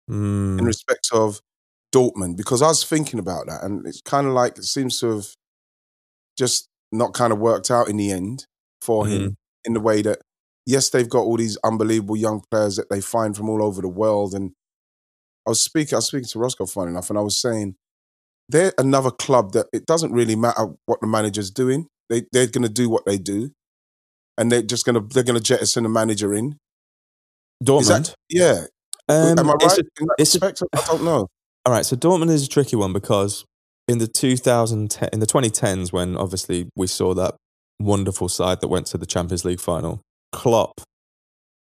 [0.09, 0.59] Hmm.
[0.59, 1.41] in respect of
[1.95, 5.15] Dortmund because I was thinking about that and it's kind of like it seems to
[5.15, 5.27] have
[6.37, 8.47] just not kind of worked out in the end
[8.81, 10.19] for him in the way that
[10.67, 13.89] yes they've got all these unbelievable young players that they find from all over the
[13.89, 14.53] world and
[15.47, 15.95] I was speaking.
[15.95, 17.77] I was speaking to Roscoe, funny enough, and I was saying
[18.49, 21.89] they're another club that it doesn't really matter what the manager's doing.
[22.09, 23.51] They they're going to do what they do,
[24.39, 26.57] and they're just going to they're to jettison the manager in.
[27.65, 27.89] Dortmund.
[27.89, 28.65] That- yeah,
[29.09, 30.67] Um, am I right a- in that it's a-?
[30.73, 31.29] I don't know.
[31.65, 33.45] All right, so Dortmund is a tricky one because
[33.89, 37.37] in the 2010 in the 2010s when obviously we saw that
[37.81, 40.01] wonderful side that went to the Champions League final,
[40.33, 40.81] Klopp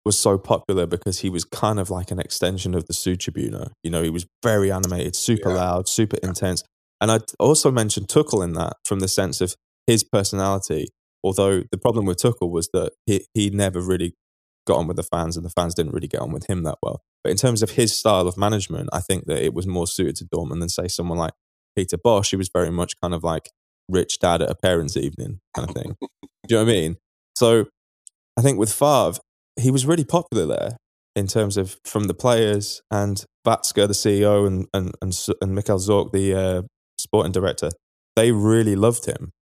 [0.04, 3.70] was so popular because he was kind of like an extension of the Südtribüne.
[3.82, 5.56] You know, he was very animated, super Yeah.
[5.56, 6.62] loud, super intense.
[7.00, 9.54] And I also mentioned Tuchel in that from the sense of
[9.86, 10.88] his personality.
[11.22, 14.14] Although the problem with Tuchel was that he, he never really
[14.66, 16.78] got on with the fans and the fans didn't really get on with him that
[16.82, 17.02] well.
[17.24, 20.16] But in terms of his style of management, I think that it was more suited
[20.16, 21.32] to Dortmund than say someone like
[21.74, 23.50] Peter Bosz, who was very much kind of like
[23.88, 25.96] rich dad at a parents' evening kind of thing.
[26.02, 26.08] Do
[26.48, 26.96] you know what I mean?
[27.36, 27.66] So
[28.36, 29.18] I think with Favre,
[29.60, 30.76] he was really popular there
[31.16, 35.78] in terms of from the players and Watzke, the CEO, and and and, and Michael
[35.78, 36.62] Zorc, the uh,
[36.98, 37.70] sporting director.
[38.14, 39.32] They really loved him,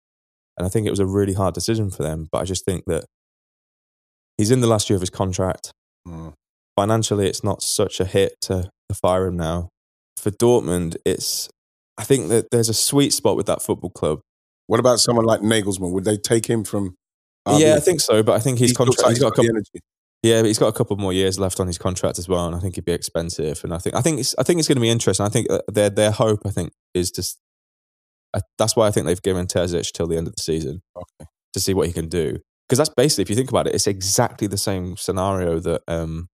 [0.57, 2.29] and I think it was a really hard decision for them.
[2.31, 3.05] But I just think that
[4.39, 5.73] he's in the last year of his contract
[6.07, 6.35] Mm.
[6.79, 9.71] financially it's not such a hit to, to fire him now.
[10.17, 11.49] For Dortmund, it's
[11.99, 14.21] I think that there's a sweet spot with that football club.
[14.69, 15.91] What about someone like Nagelsmann?
[15.93, 16.95] Would they take him from?
[17.49, 17.61] RB?
[17.61, 19.51] yeah, I think so, but I think his He contract he's got a the couple,
[19.51, 19.81] energy.
[20.23, 22.55] yeah, but he's got a couple more years left on his contract as well, and
[22.55, 23.63] I think he'd be expensive.
[23.65, 25.25] And I think I think it's I think it's going to be interesting.
[25.27, 27.39] I think their their hope I think is just
[28.37, 31.29] uh, that's why I think they've given Terzic till the end of the season Okay.
[31.55, 32.39] to see what he can do.
[32.69, 36.29] Because that's basically, if you think about it, it's exactly the same scenario that um,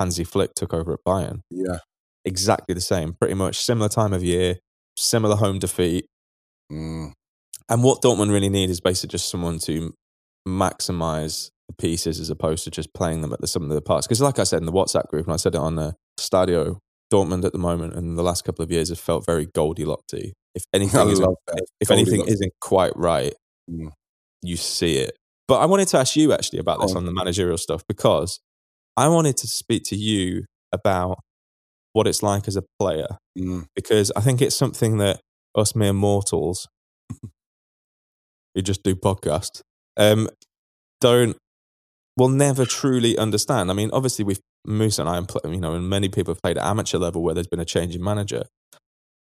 [0.00, 1.40] Hansi Flick took over at Bayern.
[1.50, 1.78] Yeah.
[2.24, 4.56] exactly the same, pretty much similar time of year,
[4.96, 6.06] similar home defeat.
[6.72, 7.12] Mm.
[7.68, 9.92] And what Dortmund really need is basically just someone to
[10.46, 14.06] maximize the pieces as opposed to just playing them at the sum of the parts.
[14.06, 16.78] Because, like I said in the WhatsApp group, and I said it on the Stadio,
[17.12, 20.32] Dortmund at the moment and the last couple of years have felt very Goldilocks-y.
[20.54, 21.64] If anything, I love that.
[21.80, 23.34] if anything isn't quite right,
[23.70, 23.92] Mm.
[24.42, 25.16] you see it.
[25.48, 28.40] But I wanted to ask you actually about this Go on the managerial stuff because
[28.96, 31.18] I wanted to speak to you about
[31.92, 33.66] what it's like as a player Mm.
[33.74, 35.20] because I think it's something that
[35.54, 36.66] us mere mortals
[38.54, 39.60] who just do podcasts
[39.96, 40.28] um,
[41.00, 41.36] don't
[42.16, 43.70] will never truly understand.
[43.70, 46.56] I mean, obviously, we've Moose and I, and you know, and many people have played
[46.58, 48.44] at amateur level where there's been a change in manager,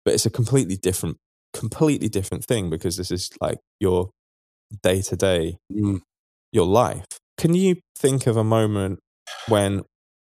[0.06, 1.18] but it's a completely different,
[1.52, 4.08] completely different thing because this is like your
[4.82, 5.58] day to day,
[6.52, 7.04] your life.
[7.36, 9.00] Can you think of a moment
[9.48, 9.82] when?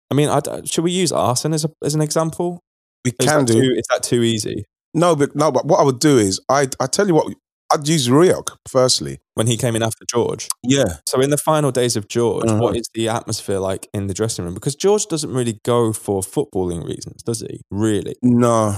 [0.10, 2.60] I mean, I, should we use Arsène as a, as an example?
[3.06, 3.54] We Is can do.
[3.54, 4.66] Too, is that too easy?
[4.96, 7.34] No, but no, but what I would do is I I tell you what
[7.74, 9.20] I'd use Rioch firstly.
[9.36, 10.48] when he came in after George.
[10.64, 10.98] Yeah.
[11.08, 12.62] So in the final days of George, Uh-huh.
[12.62, 14.54] what is the atmosphere like in the dressing room?
[14.54, 17.62] Because George doesn't really go for footballing reasons, does he?
[17.72, 18.16] Really?
[18.22, 18.76] No.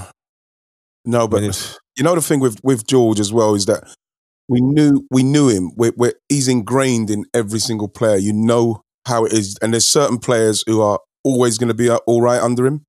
[1.06, 1.44] No, but
[1.98, 3.84] you know the thing with with George as well is that
[4.48, 5.72] we knew we knew him.
[5.76, 8.18] We're, we're, he's ingrained in every single player.
[8.18, 11.90] You know how it is, and there's certain players who are always going to be
[11.90, 12.84] uh, all right under him.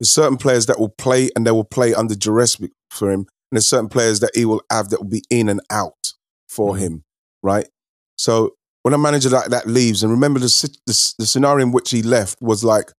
[0.00, 2.56] There's certain players that will play and they will play under duress
[2.90, 5.60] for him, and there's certain players that he will have that will be in and
[5.70, 6.12] out
[6.48, 6.78] for Mhm.
[6.78, 7.02] him,
[7.42, 7.68] right?
[8.16, 10.46] So when a manager like that leaves, and remember the,
[10.86, 12.90] the the scenario in which he left was like,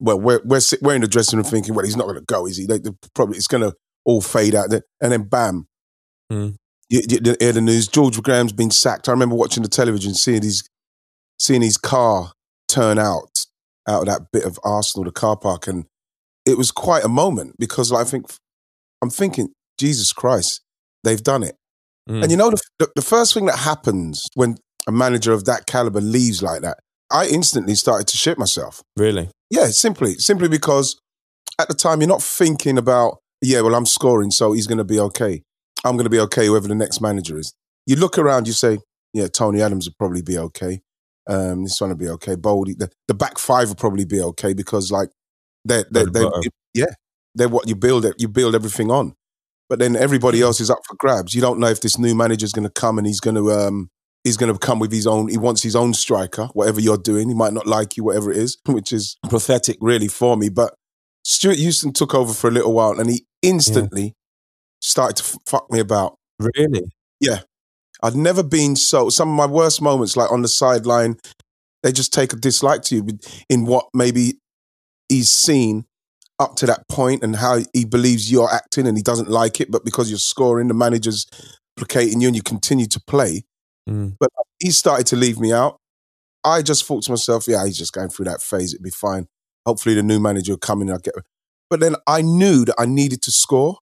[0.00, 2.46] well, we're we're, we're in the dressing room thinking, well, he's not going to go,
[2.46, 2.66] is he?
[2.66, 2.80] They
[3.14, 3.74] probably it's going to
[4.08, 5.66] all fade out, and then bam,
[6.32, 6.56] Mm.
[6.90, 7.88] you, you, hear the news.
[7.88, 9.08] George Graham's been sacked.
[9.08, 10.68] I remember watching the television, seeing his
[11.38, 12.32] seeing his car
[12.68, 13.46] turn out
[13.88, 15.86] out of that bit of Arsenal, the car park, and
[16.44, 18.26] it was quite a moment because I think
[19.02, 20.60] I'm thinking, Jesus Christ,
[21.04, 21.56] they've done it.
[22.10, 22.22] Mm.
[22.22, 25.66] And you know, the, the, the first thing that happens when a manager of that
[25.66, 26.78] caliber leaves like that,
[27.10, 28.82] I instantly started to shit myself.
[28.96, 29.30] really?
[29.50, 31.00] Yeah, simply, simply because
[31.58, 34.84] at the time you're not thinking about, yeah, well, I'm scoring, so he's going to
[34.84, 35.42] be okay.
[35.84, 37.54] I'm going to be okay, whoever the next manager is.
[37.86, 38.78] You look around, you say,
[39.12, 40.80] yeah, Tony Adams will probably be okay.
[41.28, 42.34] Um, this one will be okay.
[42.34, 45.10] Boldy, the, the back five will probably be okay because, like,
[45.64, 46.20] they, they, they,
[46.74, 46.86] yeah,
[47.34, 48.04] they're what you build.
[48.04, 49.14] it- You build everything on.
[49.68, 51.34] But then everybody else is up for grabs.
[51.34, 53.50] You don't know if this new manager is going to come and he's going to
[53.52, 53.90] um,
[54.24, 55.28] he's going to come with his own.
[55.28, 56.46] He wants his own striker.
[56.54, 58.04] Whatever you're doing, he might not like you.
[58.04, 60.48] Whatever it is, which is pathetic, really, for me.
[60.48, 60.74] But
[61.24, 64.14] Stewart Houston took over for a little while, and he instantly
[64.80, 66.16] started to f- fuck me about.
[66.38, 66.84] Really?
[67.20, 67.40] Yeah.
[68.02, 69.08] I'd never been so.
[69.08, 71.16] Some of my worst moments, like on the sideline,
[71.82, 74.38] they just take a dislike to you in what maybe
[75.08, 75.84] he's seen
[76.38, 79.70] up to that point and how he believes you're acting and he doesn't like it,
[79.70, 81.26] but because you're scoring, the manager's
[81.76, 83.42] placating you and you continue to play.
[83.88, 84.16] Mm.
[84.20, 85.78] But he started to leave me out.
[86.44, 88.72] I just thought to myself, yeah, he's just going through that phase.
[88.72, 89.26] It'd be fine.
[89.68, 90.88] Hopefully, the new manager will come in.
[90.88, 91.14] and I'll get.
[91.70, 93.76] But then I knew that I needed to score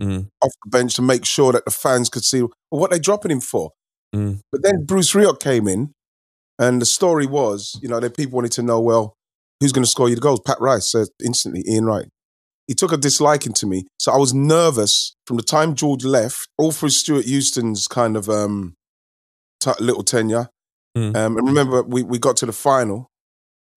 [0.00, 0.28] Mm.
[0.40, 3.32] off the bench to make sure that the fans could see well, what they're dropping
[3.32, 3.72] him for.
[4.14, 4.40] Mm.
[4.52, 5.92] But then Bruce Rioch came in,
[6.56, 9.14] and the story was, you know, that people wanted to know, well,
[9.60, 10.40] who's going to score you the goals?
[10.46, 12.06] Pat Rice said instantly, Ian Wright.
[12.68, 16.48] He took a disliking to me, so I was nervous from the time George left,
[16.58, 18.74] all through Stewart Houston's kind of um,
[19.60, 20.48] t- little tenure.
[20.96, 21.16] Mm.
[21.16, 23.08] Um, and remember, we, we got to the final,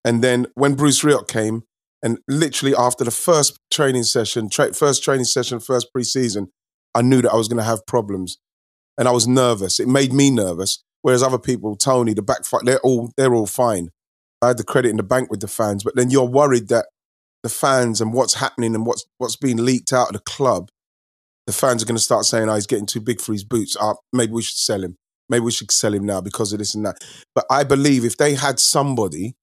[0.03, 1.63] and then when Bruce Rioch came,
[2.03, 6.47] and literally after the first training session, tra- first training session, first preseason,
[6.95, 8.37] I knew that I was going to have problems,
[8.97, 9.79] and I was nervous.
[9.79, 10.83] It made me nervous.
[11.01, 13.89] Whereas other people, Tony, the back they're all they're all fine.
[14.41, 16.87] I had the credit in the bank with the fans, but then you're worried that
[17.43, 20.69] the fans and what's happening and what's what's being leaked out of the club,
[21.47, 23.75] the fans are going to start saying, "Oh, he's getting too big for his boots.
[23.79, 24.95] Uh, maybe we should sell him.
[25.29, 26.97] Maybe we should sell him now because of this and that."
[27.33, 29.35] But I believe if they had somebody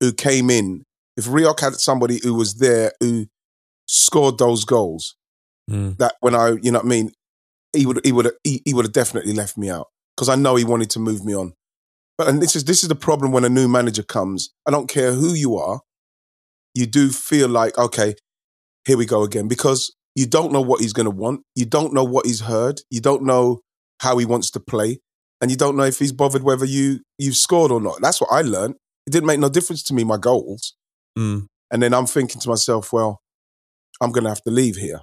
[0.00, 0.84] who came in,
[1.16, 3.26] if Rioch had somebody who was there who
[3.86, 5.16] scored those goals,
[5.70, 5.96] Mm.
[5.98, 7.12] that when I, you know what I mean,
[7.72, 9.86] he would he would he, he would have definitely left me out
[10.16, 11.52] because I know he wanted to move me on.
[12.18, 14.50] But and this is this is the problem when a new manager comes.
[14.66, 15.80] I don't care who you are,
[16.74, 18.16] you do feel like okay,
[18.84, 21.42] here we go again because you don't know what he's going to want.
[21.54, 22.80] You don't know what he's heard.
[22.90, 23.60] You don't know
[24.00, 24.98] how he wants to play,
[25.40, 28.00] and you don't know if he's bothered whether you you've scored or not.
[28.00, 28.74] That's what I learned.
[29.06, 30.74] It didn't make no difference to me my goals.
[31.18, 31.46] Mm.
[31.70, 33.20] And then I'm thinking to myself, well,
[34.00, 35.00] I'm going to have to leave here.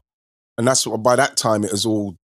[0.58, 2.16] And that's what, by that time, it was all,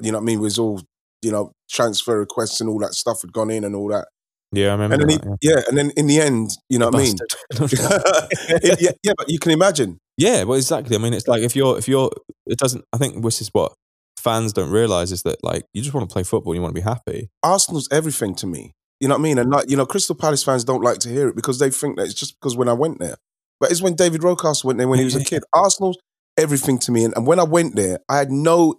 [0.00, 0.38] you know what I mean?
[0.38, 0.82] It was all,
[1.22, 4.08] you know, transfer requests and all that stuff had gone in and all that.
[4.52, 4.94] Yeah, I remember.
[4.94, 5.60] And then, he, that, yeah.
[5.68, 7.16] and then in the end, you know what I mean?
[8.80, 9.98] Yeah, yeah, but you can imagine.
[10.16, 10.96] yeah, well, exactly.
[10.96, 12.10] I mean, it's like if you're, if you're,
[12.46, 12.84] it doesn't.
[12.92, 13.74] I think this is what
[14.18, 16.80] fans don't realize is that like you just want to play football, you want to
[16.80, 17.30] be happy.
[17.42, 18.72] Arsenal's everything to me.
[19.00, 19.38] You know what I mean?
[19.38, 21.96] And like, you know, Crystal Palace fans don't like to hear it because they think
[21.96, 23.16] that it's just because when I went there.
[23.60, 25.42] But it's when David Rocastle went there when he was a kid.
[25.52, 25.98] Arsenal's
[26.36, 27.04] everything to me.
[27.04, 28.78] And, and when I went there, I had no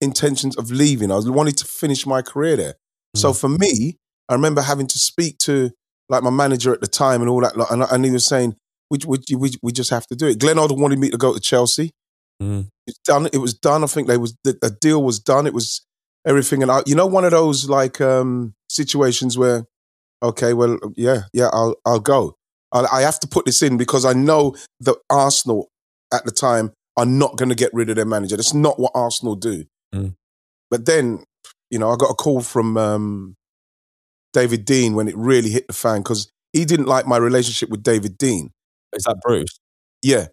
[0.00, 1.10] intentions of leaving.
[1.10, 2.74] I was wanted to finish my career there.
[3.14, 3.40] So Mm.
[3.40, 5.70] for me, I remember having to speak to
[6.08, 7.56] like my manager at the time and all that.
[7.56, 8.56] like, And, and he was saying,
[8.90, 10.38] we, we, we, we just have to do it.
[10.38, 11.92] Glenn Oldham wanted me to go to Chelsea.
[12.42, 12.68] Mm.
[12.86, 13.28] It's done.
[13.32, 13.84] It was done.
[13.84, 15.46] I think they was the, the deal was done.
[15.46, 15.82] It was
[16.26, 16.62] everything.
[16.62, 19.64] And I, you know, one of those like um situations where,
[20.22, 22.36] okay, well, yeah, yeah, I'll I'll go.
[22.72, 25.68] I, I have to put this in because I know that Arsenal
[26.12, 28.36] at the time are not going to get rid of their manager.
[28.36, 29.64] That's not what Arsenal do.
[29.94, 30.14] Mm.
[30.70, 31.24] But then,
[31.70, 33.34] you know, I got a call from um,
[34.32, 37.82] David Dein when it really hit the fan because he didn't like my relationship with
[37.82, 38.50] David Dein.
[38.94, 39.58] Is that Bruce?
[40.02, 40.26] Yeah.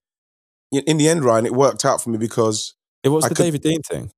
[0.71, 3.35] In in the end, Ryan, it worked out for me because It was I the
[3.35, 4.11] could- David Dein thing.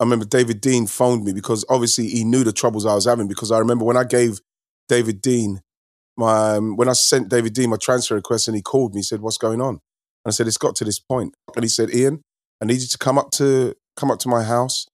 [0.00, 3.28] I remember David Dein phoned me because obviously he knew the troubles I was having.
[3.28, 4.40] Because I remember when I gave
[4.88, 5.58] David Dein
[6.16, 9.04] my um, when I sent David Dein my transfer request and he called me, he
[9.04, 9.80] said, "What's going on?" And
[10.26, 12.22] I said, "It's got to this point." And he said, "Ian,
[12.60, 14.86] I need you to come up to come up to my house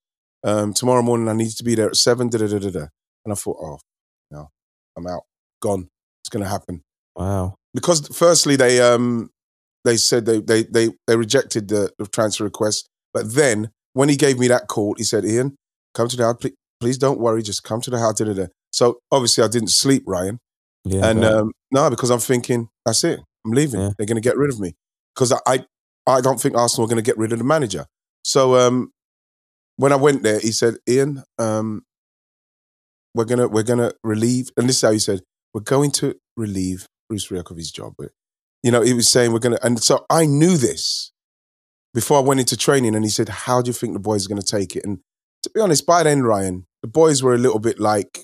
[0.43, 1.27] um, tomorrow morning.
[1.27, 2.29] I need you to be there at seven.
[2.29, 2.85] Da da da da da."
[3.25, 3.79] And I thought, "Oh,
[4.31, 4.49] no,
[4.97, 5.23] I'm out,
[5.61, 5.89] gone.
[6.21, 6.83] It's going to happen."
[7.15, 7.55] Wow.
[7.73, 9.29] because firstly they um
[9.85, 14.15] they said they they they, they rejected the, the transfer request but then when he
[14.15, 15.55] gave me that call he said ian
[15.93, 18.33] come to the house please, please don't worry just come to the house da, da,
[18.33, 18.45] da.
[18.71, 20.37] so obviously i didn't sleep ryan
[20.83, 21.07] Yeah.
[21.09, 23.91] and um no because i'm thinking that's it i'm leaving Yeah.
[23.97, 24.73] they're going to get rid of me
[25.15, 25.65] because I, I
[26.07, 27.85] i don't think arsenal are going to get rid of the manager
[28.23, 28.91] so um
[29.77, 31.83] when i went there he said ian um
[33.13, 35.21] we're gonna we're gonna relieve and this is how he said
[35.53, 37.93] we're going to relieve Bruce Rioch of his job.
[37.97, 38.09] But,
[38.61, 41.11] you know, he was saying we're gonna and so I knew this
[41.95, 44.29] before I went into training and he said, How do you think the boys are
[44.29, 44.85] gonna take it?
[44.85, 44.99] And
[45.43, 48.23] to be honest, by then, Ryan, the boys were a little bit like,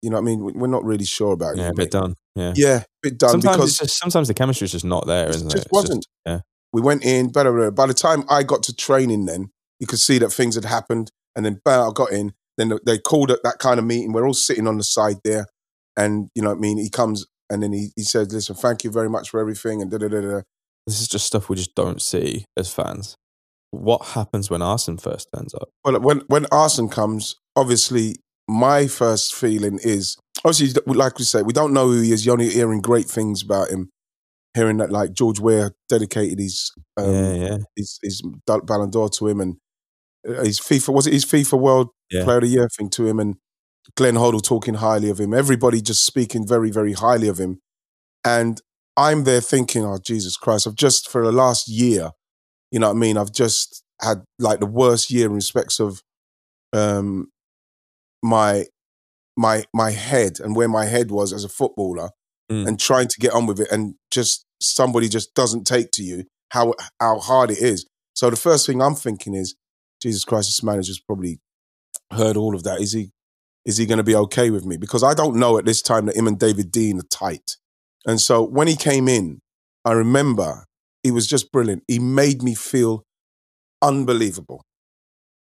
[0.00, 1.72] you know what I mean, we're not really sure about yeah, it.
[1.72, 2.14] a bit done.
[2.36, 2.52] Yeah.
[2.56, 5.50] Yeah, a bit done sometimes because just sometimes the chemistry is just not there, isn't
[5.50, 5.72] just it?
[5.72, 6.06] Wasn't.
[6.24, 6.40] yeah.
[6.72, 7.70] we went in, blah, blah, blah.
[7.70, 9.50] by the time I got to training then,
[9.80, 11.10] you could see that things had happened.
[11.34, 12.32] And then bam, I got in.
[12.56, 14.12] Then they called at that kind of meeting.
[14.12, 15.46] We're all sitting on the side there.
[15.96, 16.78] And, you know what I mean?
[16.78, 19.80] He comes and then he, he said, listen, thank you very much for everything.
[19.82, 20.40] And da da da da.
[20.88, 23.14] This is just stuff we just don't see as fans.
[23.72, 25.68] What happens when Arsenal first turns up?
[25.84, 28.16] Well, when, when Arsène comes, obviously,
[28.48, 32.24] my first feeling is obviously, like we say, we don't know who he is.
[32.24, 33.90] You're only hearing great things about him.
[34.54, 39.28] Hearing that, like, George Weah dedicated his, um, yeah, yeah, his, his Ballon d'Or to
[39.28, 39.56] him and
[40.26, 42.24] uh, his FIFA, was it his FIFA World yeah.
[42.24, 43.36] Player of the Year thing to him and
[43.94, 45.34] Glenn Hoddle talking highly of him.
[45.34, 47.60] Everybody just speaking very, very highly of him.
[48.24, 48.62] And
[48.98, 52.10] I'm there thinking, oh, Jesus Christ, I've just, for the last year,
[52.70, 53.16] you know what I mean?
[53.16, 56.02] I've just had like the worst year in respects of
[56.72, 57.28] um,
[58.22, 58.66] my
[59.36, 62.10] my my head and where my head was as a footballer
[62.50, 62.66] Mm.
[62.66, 66.24] and trying to get on with it and just somebody just doesn't take to you
[66.50, 67.86] how how hard it is.
[68.14, 69.54] So the first thing I'm thinking is,
[70.02, 71.40] Jesus Christ, this manager's probably
[72.10, 72.80] heard all of that.
[72.80, 73.10] Is he
[73.66, 74.78] is he going to be okay with me?
[74.78, 77.58] Because I don't know at this time that him and David Dein are tight.
[78.08, 79.38] And so when he came in,
[79.84, 80.64] I remember
[81.04, 81.84] he was just brilliant.
[81.86, 83.04] He made me feel
[83.82, 84.62] unbelievable.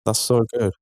[0.06, 0.72] That's so good.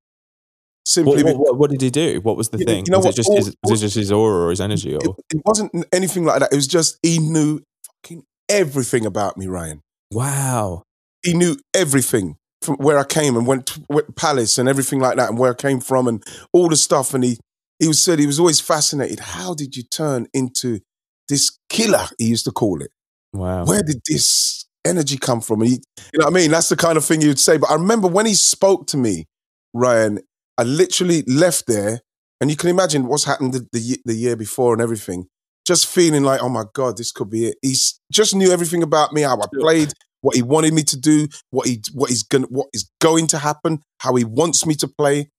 [0.85, 2.21] Simply, what, what, what, did he do?
[2.23, 2.85] What was the You- thing?
[2.87, 3.15] you know was, what?
[3.15, 4.95] it just All- his, was it just his aura or his energy?
[4.95, 6.53] it, Or it wasn't anything like that.
[6.53, 7.61] It was just he knew
[8.03, 9.83] fucking everything about me, Ryan.
[10.11, 10.83] wow,
[11.23, 14.99] he knew everything from where I came and went to went to Palace and everything
[15.01, 16.23] like that and where I came from and
[16.55, 17.13] all the stuff.
[17.13, 17.39] And he
[17.79, 19.21] he was said he was always fascinated.
[19.21, 20.81] How did you turn into
[21.29, 22.07] this killer?
[22.19, 22.91] He used to call it.
[23.33, 23.65] wow.
[23.65, 25.63] Where did this energy come from?
[25.63, 25.73] He,
[26.13, 26.51] you know what I mean?
[26.51, 27.57] That's the kind of thing you'd say.
[27.59, 29.27] But I remember when he spoke to me,
[29.75, 30.21] Ryan,
[30.57, 32.01] I literally left there,
[32.41, 35.27] and you can imagine what's happened the, the, the year before and everything.
[35.67, 37.57] Just feeling like, oh my God, this could be it.
[37.63, 41.29] He's just knew everything about me, how I played, what he wanted me to do,
[41.51, 44.89] what he what he's gonna what is going to happen, how he wants me to
[44.89, 45.31] play.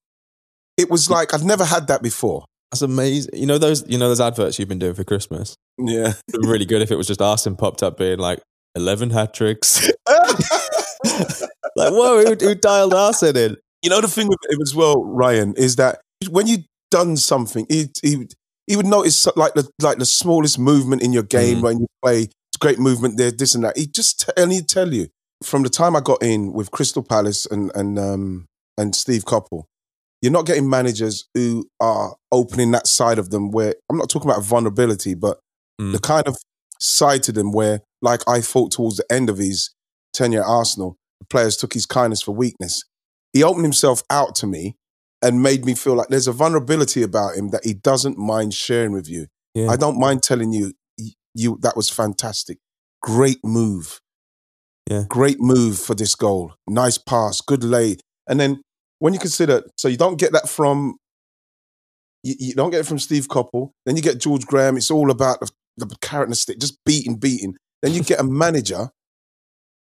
[0.78, 2.46] It was like I've never had that before.
[2.72, 3.32] That's amazing.
[3.36, 5.56] You know those you know those adverts you've been doing for Christmas.
[5.78, 6.14] Yeah.
[6.44, 8.40] Really good if it was just Arsène popped up being like
[8.76, 9.90] eleven hat tricks.
[10.08, 13.58] like whoa, who, who dialed Arsène in?
[13.82, 17.66] You know the thing with him as well, Ryan, is that when you've done something,
[17.70, 18.28] he he,
[18.68, 21.62] he would notice like the like the smallest movement in your game Mm.
[21.62, 22.22] when you play.
[22.24, 23.78] It's great movement there, this and that.
[23.78, 25.08] He just t- and he'd tell you
[25.44, 28.46] from the time I got in with Crystal Palace and and um
[28.78, 29.64] and Steve Coppell,
[30.22, 34.30] you're not getting managers who are opening that side of them where I'm not talking
[34.30, 35.40] about vulnerability, but
[35.80, 35.94] Mm.
[35.94, 36.36] the kind of
[36.82, 39.74] side to them where, like I thought towards the end of his
[40.14, 42.84] tenure at Arsenal, the players took his kindness for weakness.
[43.32, 44.76] He opened himself out to me
[45.22, 48.92] and made me feel like there's a vulnerability about him that he doesn't mind sharing
[48.92, 49.28] with you.
[49.54, 49.70] Yeah.
[49.70, 50.74] I don't mind telling you,
[51.34, 52.58] you that was fantastic.
[53.02, 54.00] Great move.
[54.90, 55.04] Yeah.
[55.08, 56.54] Great move for this goal.
[56.68, 57.98] Nice pass, good lay.
[58.28, 58.62] And then
[59.00, 60.98] when you consider, so you don't get that from,
[62.24, 63.72] you, you don't get it from Steve Coppell.
[63.86, 64.78] Then you get George Graham.
[64.78, 67.56] It's all about the, the carrot and the stick, just beating, beating.
[67.82, 68.90] Then you get a manager,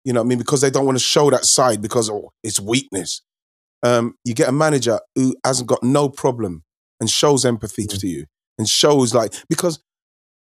[0.06, 2.32] you know what I mean, because they don't want to show that side because oh,
[2.44, 3.22] it's weakness.
[3.82, 6.64] Um, you get a manager who hasn't got no problem
[7.00, 8.26] and shows empathy to you
[8.58, 9.82] and shows like, because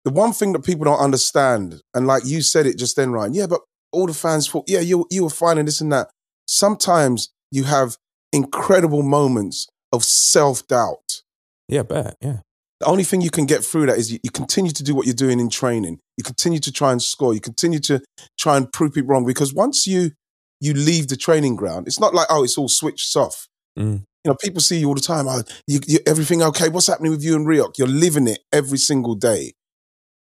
[0.06, 3.34] the one thing that people don't understand, and like you said it just then, Ryan,
[3.34, 3.62] yeah, but
[3.92, 6.10] all the fans thought, yeah, you, you were fine and this and that.
[6.46, 7.98] Sometimes you have
[8.34, 11.22] incredible moments of self doubt.
[11.70, 12.18] Yeah, bet.
[12.20, 12.40] Yeah.
[12.80, 15.06] The only thing you can get through that is you, you continue to do what
[15.06, 16.00] you're doing in training.
[16.18, 17.34] You continue to try and score.
[17.34, 18.02] You continue to
[18.38, 20.12] try and prove people wrong because once you
[20.60, 23.48] you leave the training ground, it's not like oh, it's all switched off.
[23.80, 24.04] Mm.
[24.26, 25.28] You know, people see you all the time.
[25.28, 26.70] Oh, you, you, everything okay?
[26.70, 27.78] What's happening with you and Rioch?
[27.78, 29.54] You're living it every single day,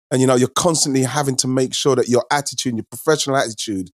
[0.10, 3.92] and you know you're constantly having to make sure that your attitude, your professional attitude,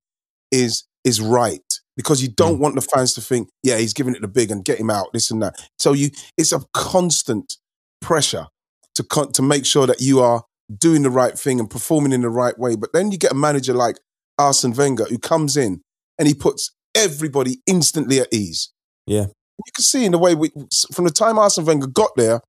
[0.51, 1.66] is is right
[1.97, 2.60] because you don't mm.
[2.60, 5.07] want the fans to think, yeah, he's giving it the big and get him out,
[5.12, 5.55] this and that.
[5.77, 7.57] So you, it's a constant
[7.99, 8.47] pressure
[8.95, 10.43] to con- to make sure that you are
[10.75, 12.75] doing the right thing and performing in the right way.
[12.75, 13.97] But then you get a manager like
[14.39, 15.81] Arsène Wenger who comes in
[16.17, 18.71] and he puts everybody instantly at ease.
[19.05, 19.25] Yeah.
[19.25, 20.51] You can see in the way we,
[20.93, 22.41] from the time Arsène Wenger got there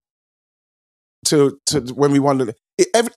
[1.27, 3.13] to to when we won the, it, every,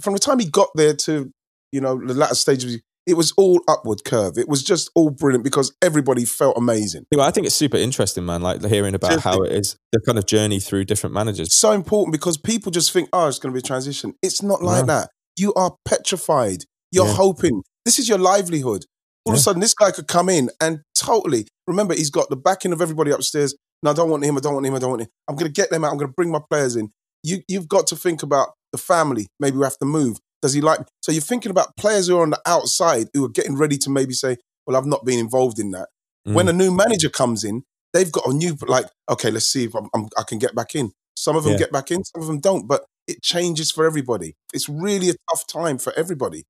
[0.00, 1.30] from the time he got there to
[1.72, 4.36] you know the latter stages, it was all upward curve.
[4.36, 7.06] It was just all brilliant because everybody felt amazing.
[7.10, 8.42] Yeah, I think it's super interesting, man.
[8.42, 11.54] Like hearing about Just- how it is the kind of journey through different managers.
[11.54, 14.14] So important because people just think, oh, it's going to be a transition.
[14.22, 14.94] It's not like No.
[14.94, 15.10] that.
[15.36, 16.64] You are petrified.
[16.92, 17.14] You're Yeah.
[17.14, 17.62] hoping.
[17.84, 18.84] This is your livelihood.
[19.24, 22.36] All of a sudden, this guy could come in and totally remember he's got the
[22.36, 23.54] backing of everybody upstairs.
[23.82, 24.36] No, I don't want him.
[24.36, 24.74] I don't want him.
[24.74, 25.08] I don't want him.
[25.28, 25.92] I'm going to get them out.
[25.92, 26.90] I'm going to bring my players in.
[27.22, 29.26] You, you've got to think about the family.
[29.38, 30.18] Maybe we have to move.
[30.40, 30.80] Does he like?
[31.00, 33.90] So you're thinking about players who are on the outside who are getting ready to
[33.90, 35.88] maybe say, "Well, I've not been involved in that."
[36.26, 36.34] Mm.
[36.34, 39.74] When a new manager comes in, they've got a new like, okay, let's see if
[39.74, 40.92] I'm, I'm, I can get back in.
[41.16, 41.58] Some of them Yeah.
[41.58, 44.36] get back in, some of them don't, but it changes for everybody.
[44.52, 46.44] It's really a tough time for everybody.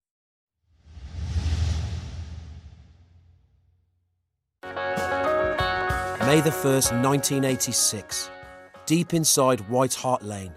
[6.26, 8.30] May the 1st, 1986.
[8.84, 10.52] Deep inside White Hart Lane.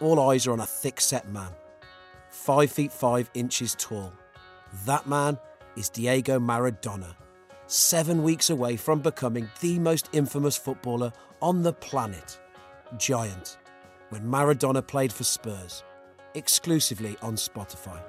[0.00, 1.50] All eyes are on a thick set man.
[2.44, 4.12] Five feet five inches tall.
[4.84, 5.38] That man
[5.78, 7.14] is Diego Maradona.
[7.68, 12.38] Seven weeks away from becoming the most infamous footballer on the planet.
[12.98, 13.56] Giant.
[14.10, 15.84] When Maradona played for Spurs.
[16.34, 18.02] Exclusively on Spotify.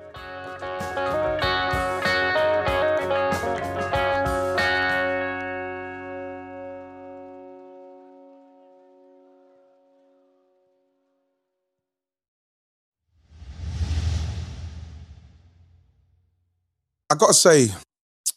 [17.16, 17.70] I got to say,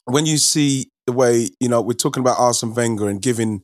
[0.04, 3.62] when you see the way you know we're talking about Arsène Wenger and giving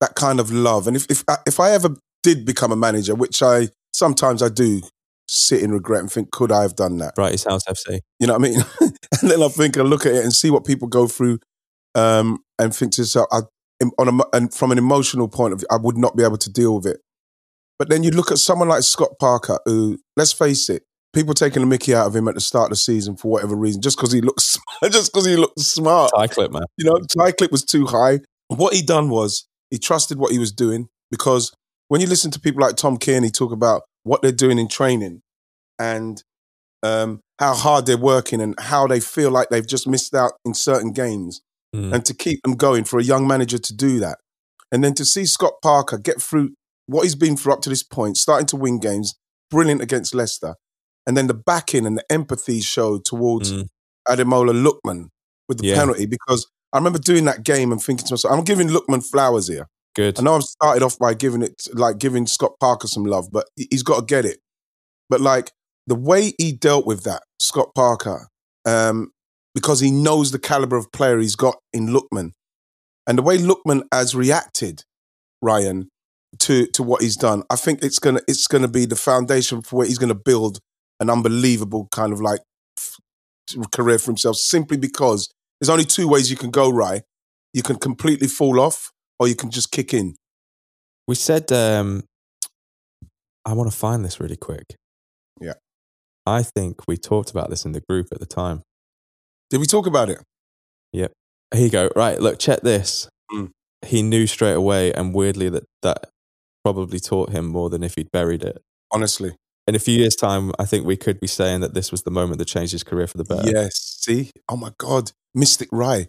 [0.00, 3.42] that kind of love, and if if if I ever did become a manager, which
[3.42, 4.82] I sometimes I do
[5.28, 7.14] sit in regret and think, could I have done that?
[7.16, 8.00] Wrighty's House FC.
[8.20, 8.60] You know what I mean?
[9.22, 11.38] and then I think I look at it and see what people go through,
[11.94, 13.40] um, and think to yourself, I,
[13.98, 16.52] on a, and from an emotional point of view, I would not be able to
[16.52, 17.00] deal with it.
[17.78, 21.60] But then you look at someone like Scott Parker, who, let's face it, people taking
[21.60, 23.96] the Mickey out of him at the start of the season for whatever reason, just
[23.96, 24.58] because he looks,
[24.90, 26.10] just because he looked smart.
[26.14, 26.62] Tie clip, man.
[26.76, 28.20] You know, tie clip was too high.
[28.48, 31.52] What he done was he trusted what he was doing because
[31.88, 35.20] when you listen to people like Tom Cairney talk about what they're doing in training
[35.78, 36.22] and
[36.82, 40.54] um, how hard they're working and how they feel like they've just missed out in
[40.54, 41.40] certain games,
[41.76, 41.92] Mm.
[41.92, 44.16] and to keep them going for a young manager to do that,
[44.72, 46.54] and then to see Scott Parker get through
[46.86, 49.16] what he's been through up to this point, starting to win games,
[49.50, 50.54] brilliant against Leicester,
[51.08, 53.66] and then the backing and the empathy showed towards Mm.
[54.06, 55.08] Ademola Lookman
[55.48, 55.74] with the Yeah.
[55.76, 59.48] penalty because I remember doing that game and thinking to myself, I'm giving Lookman flowers
[59.48, 59.66] here.
[59.96, 60.18] Good.
[60.20, 63.48] I know I've started off by giving it like giving Scott Parker some love, but
[63.56, 64.40] he- he's got to get it.
[65.08, 65.50] But like
[65.86, 68.28] the way he dealt with that, Scott Parker,
[68.66, 69.12] um,
[69.54, 72.32] because he knows the caliber of player he's got in Lookman,
[73.06, 74.84] and the way Lookman has reacted,
[75.40, 75.88] Ryan,
[76.40, 79.76] to to what he's done, I think it's gonna it's gonna be the foundation for
[79.76, 80.60] where he's gonna build
[81.00, 82.40] an unbelievable kind of like
[83.72, 84.36] career for himself.
[84.36, 85.28] Simply because
[85.60, 87.02] there's only two ways you can go, right?
[87.52, 90.14] You can completely fall off, or you can just kick in.
[91.06, 92.04] We said, um,
[93.44, 94.76] I want to find this really quick.
[95.40, 95.54] Yeah.
[96.26, 98.62] I think we talked about this in the group at the time.
[99.48, 100.18] Did we talk about it?
[100.92, 101.12] Yep.
[101.54, 101.90] Here you go.
[101.96, 103.08] Right, look, check this.
[103.32, 103.50] Mm.
[103.86, 106.10] He knew straight away, and weirdly, that that
[106.62, 108.60] probably taught him more than if he'd buried it.
[108.92, 109.34] Honestly,
[109.68, 112.10] In a few years' time, I think we could be saying that this was the
[112.10, 113.50] moment that changed his career for the better.
[113.50, 113.98] yes.
[114.00, 116.08] See, oh my God, Mystic Rye,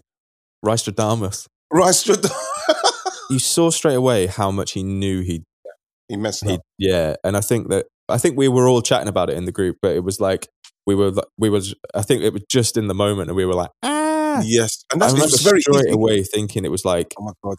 [0.66, 1.46] Rystradamus.
[1.72, 1.92] Rye
[3.30, 5.44] You saw straight away how much he knew he
[6.08, 6.62] he messed he up.
[6.80, 9.52] yeah and i think that i think we were all chatting about it in the
[9.52, 10.48] group but it was like
[10.88, 13.54] we were we was i think it was just in the moment and we were
[13.54, 15.92] like ah Yes, and i that's remember very straight easy.
[15.94, 17.58] away thinking it was like Oh my God,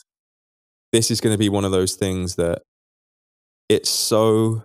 [0.92, 2.62] this is going to be one of those things that
[3.68, 4.64] it's so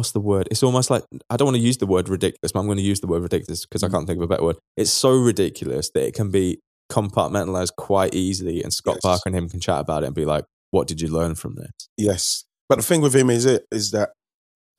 [0.00, 2.60] what's the word it's almost like i don't want to use the word ridiculous but
[2.60, 3.92] i'm going to use the word ridiculous because i Mm.
[3.92, 6.58] can't think of a better word it's so ridiculous that it can be
[6.90, 9.02] compartmentalized quite easily and scott Yes.
[9.02, 11.54] parker and him can chat about it and be like what did you learn from
[11.56, 12.44] this yes.
[12.68, 14.10] But the thing with him is it is that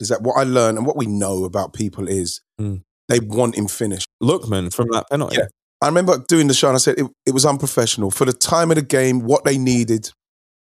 [0.00, 2.82] is that what I learned and what we know about people is Mm.
[3.08, 4.06] they want him finished.
[4.22, 5.46] lookman from that penalty Yeah.
[5.82, 8.70] I remember doing the show and I said it, it was unprofessional for the time
[8.70, 10.10] of the game, what they needed,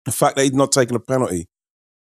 [0.04, 1.46] the fact that he'd not taken a penalty.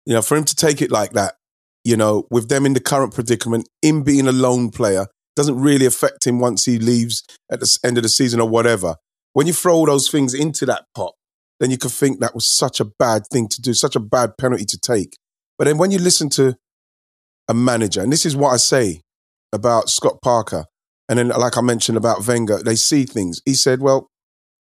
[0.07, 1.35] You know, for him to take it like that,
[1.83, 5.85] you know, with them in the current predicament, him being a lone player doesn't really
[5.85, 8.95] affect him once he leaves at the end of the season or whatever.
[9.33, 11.13] When you throw all those things into that pot,
[11.59, 14.31] then you could think that was such a bad thing to do, such a bad
[14.37, 15.15] penalty to take.
[15.57, 16.55] But then when you listen to
[17.47, 19.01] a manager, and this is what I say
[19.53, 20.65] about Scott Parker,
[21.07, 23.41] and then, like I mentioned about Wenger, they see things.
[23.45, 24.07] He said, well,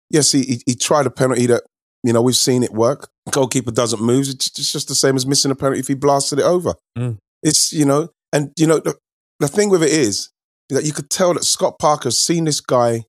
[0.09, 1.63] yes, he, he, he tried a penalty that,
[2.03, 3.11] you know, we've seen it work.
[3.31, 4.29] Goalkeeper doesn't move.
[4.29, 6.75] It's, just the same as missing a penalty if he blasted it over.
[6.97, 7.19] Mm.
[7.43, 8.97] It's, you know, and, you know, the,
[9.41, 10.31] the thing with it is
[10.71, 13.05] that you could tell that Scott Parker's seen this guy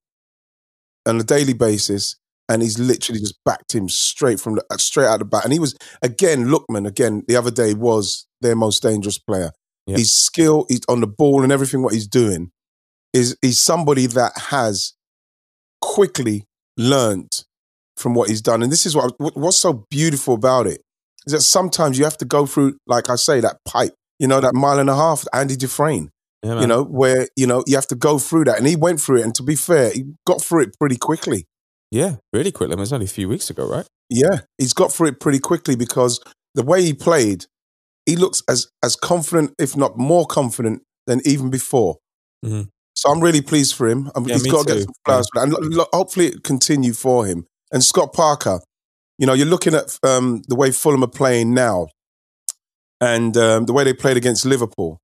[1.05, 2.15] on a daily basis
[2.47, 5.43] and he's literally just backed him straight from the, uh, straight out the back.
[5.43, 9.51] And he was, again, Lookman, again, the other day was their most dangerous player.
[9.87, 12.51] His skill, he's on the ball and everything what he's doing
[13.11, 14.93] is he's somebody that has
[15.81, 16.45] quickly
[16.77, 17.43] learned
[17.99, 18.63] from what he's done.
[18.63, 20.81] And this is what what- what's so beautiful about it
[21.27, 24.39] is that sometimes you have to go through, like I say, that pipe, you know,
[24.41, 26.09] that mile and a half, Andy Dufresne,
[26.43, 28.57] Yeah, you know, where, you know, you have to go through that.
[28.57, 29.23] And he went through it.
[29.23, 31.45] And to be fair, he got through it pretty quickly.
[31.91, 32.73] Yeah, really quickly.
[32.73, 33.85] I mean, it was only a few weeks ago, right?
[34.09, 36.19] Yeah, he's got through it pretty quickly because
[36.55, 37.45] the way he played,
[38.05, 41.97] he looks as as confident, if not more confident, than even before.
[42.45, 42.69] Mhm.
[42.95, 44.03] So I'm really pleased for him.
[44.15, 44.79] Mean, Yeah, he's me got to too.
[44.79, 47.45] get some flowers that, and hopefully it continue for him.
[47.71, 48.61] And Scott Parker,
[49.17, 51.87] you know, you're looking at um, the way Fulham are playing now,
[53.01, 54.99] and um, the way they played against Liverpool,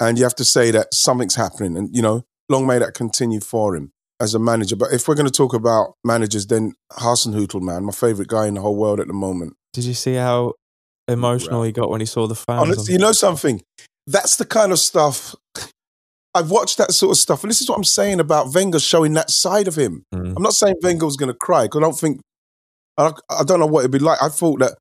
[0.00, 1.76] and you have to say that something's happening.
[1.76, 4.76] And you know, long may that continue for him as a manager.
[4.76, 8.54] But if we're going to talk about managers, then Hasenhüttl, man, my favorite guy in
[8.54, 9.54] the whole world at the moment.
[9.72, 10.54] Did you see how
[11.08, 12.60] emotional he got when he saw the fans?
[12.62, 13.62] Honestly, you know something?
[14.06, 15.34] That's the kind of stuff.
[16.34, 19.14] I've watched that sort of stuff, and this is what I'm saying about Wenger showing
[19.14, 20.04] that side of him.
[20.14, 20.34] Mm.
[20.36, 22.20] I'm not saying Wenger was going to cry because I don't think
[22.96, 24.22] I don't, I don't know what it'd be like.
[24.22, 24.76] I thought that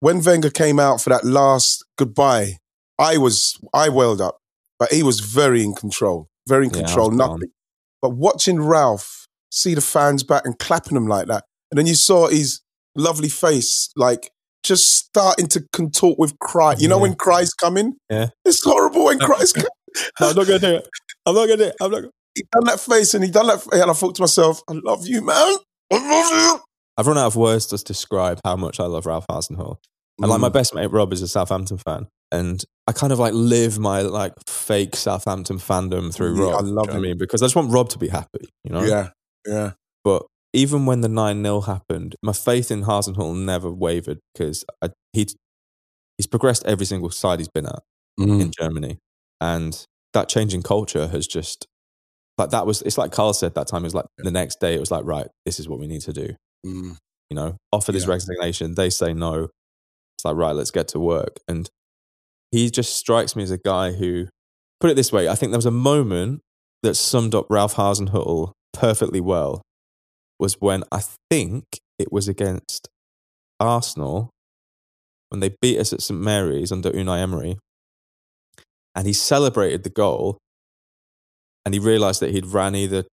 [0.00, 2.58] when Wenger came out for that last goodbye,
[2.98, 4.38] I was I welled up,
[4.78, 7.10] but he was very in control, very in Yeah, control.
[7.10, 7.52] Nothing, gone.
[8.00, 11.94] But watching Ralph see the fans back and clapping them like that, and then you
[11.94, 12.60] saw his
[12.96, 14.30] lovely face, like
[14.62, 16.74] just starting to contort with cry.
[16.78, 17.96] You know when cries coming?
[18.10, 18.28] Yeah.
[18.44, 19.66] It's horrible when cries come.
[20.20, 20.88] No, I'm not gonna do it.
[21.26, 21.76] I'm not gonna do it.
[21.80, 22.00] I'm not.
[22.00, 22.12] Gonna...
[22.34, 24.74] He done that face and he done that, face, and I thought to myself, I
[24.84, 25.56] love you, man.
[25.92, 26.60] I love you.
[26.96, 29.76] I've run out of words to describe how much I love Ralph Hasenhüttl.
[30.20, 30.52] And like my Mm.
[30.52, 34.34] best mate Rob is a Southampton fan, and I kind of like live my like
[34.48, 36.54] fake Southampton fandom through Yeah, Rob.
[36.56, 36.96] I do you love him.
[36.96, 38.82] I mean, because I just want Rob to be happy, you know.
[38.82, 39.10] Yeah,
[39.46, 39.72] yeah.
[40.02, 44.88] But even when the nine 0 happened, my faith in Hasenhüttl never wavered because I,
[45.12, 45.28] he
[46.16, 47.82] he's progressed every single side he's been at
[48.18, 48.40] Mm.
[48.40, 48.98] in Germany,
[49.40, 49.84] and
[50.14, 51.66] that change in culture has just
[52.38, 52.82] like that was.
[52.82, 53.82] It's like Carl said that time.
[53.82, 54.74] It was like the next day.
[54.74, 56.34] It was like right, this is what we need to do.
[56.66, 56.96] Mm.
[57.30, 58.10] You know, offer his Yeah.
[58.10, 58.74] resignation.
[58.74, 59.44] They say no.
[60.16, 61.38] It's like right, let's get to work.
[61.46, 61.68] And
[62.50, 64.26] he just strikes me as a guy who,
[64.80, 66.40] put it this way, I think there was a moment
[66.82, 69.62] that summed up Ralph Hasenhüttl perfectly well.
[70.40, 71.64] Was when I think
[71.98, 72.88] it was against
[73.60, 74.30] Arsenal
[75.30, 77.58] when they beat us at St Mary's under Unai Emery,
[78.98, 80.36] and he celebrated the goal,
[81.64, 83.04] and he realised that he'd ran either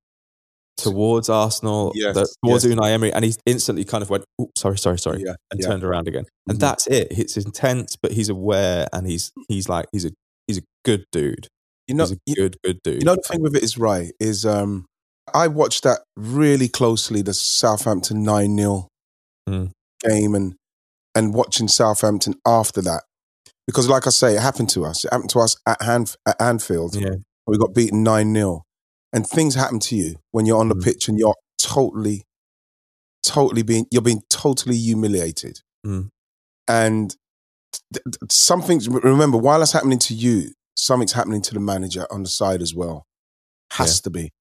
[0.78, 2.74] towards Arsenal, Yes, the- towards yes.
[2.76, 5.68] Unai Emery, and he instantly kind of went, "Ooh, sorry, sorry, sorry," Yeah, and yeah.
[5.68, 6.26] turned around again.
[6.50, 6.62] And Mhm.
[6.62, 7.08] that's it.
[7.12, 10.12] It's intense, but he's aware, and he's he's like he's a
[10.48, 11.48] he's a good dude.
[11.88, 13.02] You know, he's a you, good good dude.
[13.02, 14.86] you know the thing with it is right is um
[15.34, 18.88] I watched that really closely the Southampton 9-0
[19.48, 19.72] Mm.
[20.08, 20.56] game and
[21.16, 23.04] and watching Southampton after that
[23.68, 25.04] because like I say it happened to us.
[25.06, 26.96] It happened to us at Hand, at Anfield.
[26.96, 27.16] Yeah,
[27.48, 28.62] we got beaten 9-0
[29.14, 30.84] and things happen to you when you're on the Mm.
[30.84, 32.24] pitch and you're totally
[33.24, 35.60] totally being you're being totally humiliated.
[35.86, 36.10] Mm.
[36.68, 37.16] and
[37.94, 42.24] th- th- something's remember while that's happening to you something's happening to the manager on
[42.24, 43.06] the side as well.
[43.74, 44.02] Has Yeah.
[44.04, 44.32] to be.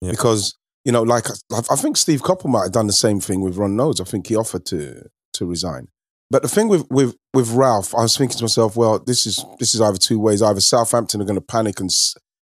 [0.00, 0.10] Yeah.
[0.12, 3.40] because you know like I, I think Steve Coppell might have done the same thing
[3.40, 5.88] with Ron Noades I think he offered to to resign
[6.30, 9.44] but the thing with with with Ralph I was thinking to myself well this is
[9.58, 11.90] this is either two ways either Southampton are going to panic and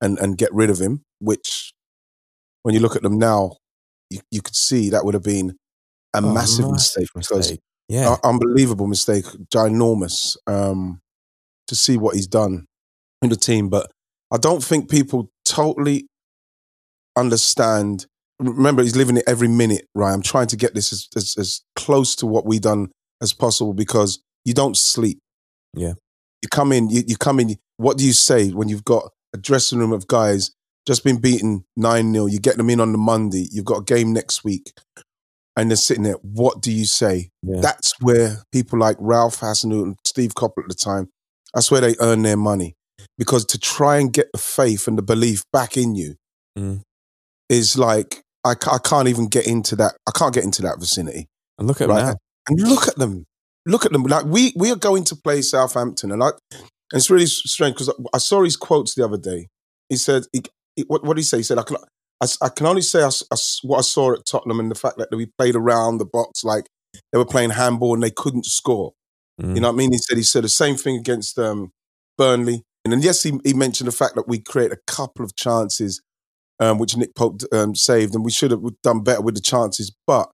[0.02, 1.74] and and get rid of him which
[2.64, 3.58] when you look at them now
[4.10, 5.58] you, you could see that would have been
[6.16, 7.60] a Oh, massive, mistake because mistake.
[7.90, 10.38] Yeah, unbelievable mistake, ginormous.
[10.48, 11.02] Um,
[11.68, 12.66] to see what he's done
[13.22, 13.92] in the team, but
[14.32, 16.08] I don't think people totally
[17.16, 18.06] understand.
[18.40, 20.14] Remember, he's living it every minute, right?
[20.14, 22.90] I'm trying to get this as, as, as close to what we done
[23.24, 25.20] as possible because you don't sleep.
[25.74, 25.94] Yeah.
[26.44, 27.56] You come in, you, you come in.
[27.78, 30.52] What do you say when you've got a dressing room of guys
[30.86, 32.26] just been beaten 9 0?
[32.28, 34.74] You get them in on the Monday, you've got a game next week,
[35.56, 36.18] and they're sitting there.
[36.22, 37.30] What do you say?
[37.42, 37.62] yeah.
[37.62, 41.10] That's where people like Ralph Hasenhüttl and Steve Coppell at the time,
[41.54, 42.76] that's where they earn their money.
[43.18, 46.16] Because to try and get the faith and the belief back in you
[46.58, 46.82] Mm.
[47.50, 49.96] is like, I, I can't even get into that.
[50.08, 51.28] I can't get into that vicinity.
[51.58, 52.04] and look at Right.
[52.04, 52.16] now.
[52.48, 53.26] And look at them.
[53.66, 54.04] Look at them.
[54.04, 56.12] Like we, we are going to play Southampton.
[56.12, 59.48] And I, and it's really strange because I saw his quotes the other day.
[59.90, 60.44] He said, he,
[60.76, 61.38] he- what, what did he say?
[61.38, 61.78] He said, I can,
[62.22, 64.98] I, I can only say I I what I saw at Tottenham and the fact
[64.98, 66.68] that we played around the box like
[67.12, 68.94] they were playing handball and they couldn't score.
[69.42, 69.56] Mm.
[69.56, 69.92] You know what I mean?
[69.92, 71.72] He said he said the same thing against um,
[72.18, 72.64] Burnley.
[72.86, 76.02] And then yes, he, he mentioned the fact that we created a couple of chances,
[76.60, 79.92] um, which Nick Pope um, saved, and we should have done better with the chances.
[80.06, 80.30] But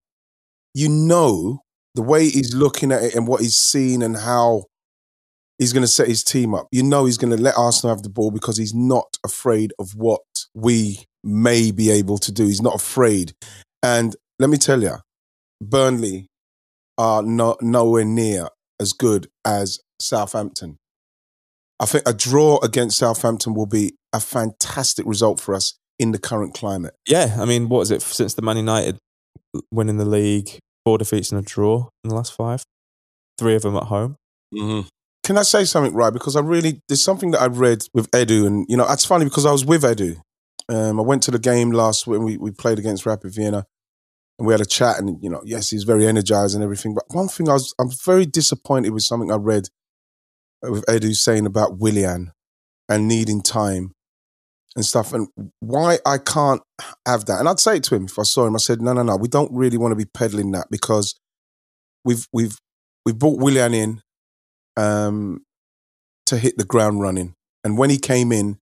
[0.73, 1.61] you know
[1.95, 4.65] the way he's looking at it and what he's seen and how
[5.57, 6.67] he's going to set his team up.
[6.71, 9.95] You know he's going to let Arsenal have the ball because he's not afraid of
[9.95, 10.21] what
[10.53, 12.45] we may be able to do.
[12.45, 13.33] He's not afraid.
[13.83, 14.95] And let me tell you,
[15.61, 16.27] Burnley
[16.97, 20.77] are nowhere near as good as Southampton.
[21.79, 26.19] I think a draw against Southampton will be a fantastic result for us in the
[26.19, 26.93] current climate.
[27.07, 28.97] Yeah, I mean, what is it since the Man United
[29.71, 32.63] winning the league, four defeats and a draw in the last five,
[33.37, 34.15] three of them at home.
[35.23, 36.11] Can I say something, right?
[36.11, 39.25] Because I really, there's something that I read with Edu, and you know, that's funny
[39.25, 40.17] because I was with Edu.
[40.69, 43.65] Um, I went to the game last when we, we played against Rapid Vienna,
[44.37, 44.97] and we had a chat.
[44.97, 46.95] And you know, yes, he's very energized and everything.
[46.95, 49.67] But one thing I was, I'm very disappointed with something I read
[50.63, 52.31] with Edu saying about Willian
[52.87, 53.91] and needing time
[54.75, 55.27] and stuff, and
[55.59, 56.61] why I can't
[57.05, 57.39] have that.
[57.39, 58.55] And I'd say it to him if I saw him.
[58.55, 61.15] I said, no, no, no, we don't really want to be peddling that because
[62.05, 62.57] we've we've
[63.05, 64.01] we've brought Willian in
[64.77, 65.41] um,
[66.25, 67.33] to hit the ground running.
[67.63, 68.59] And when he came in,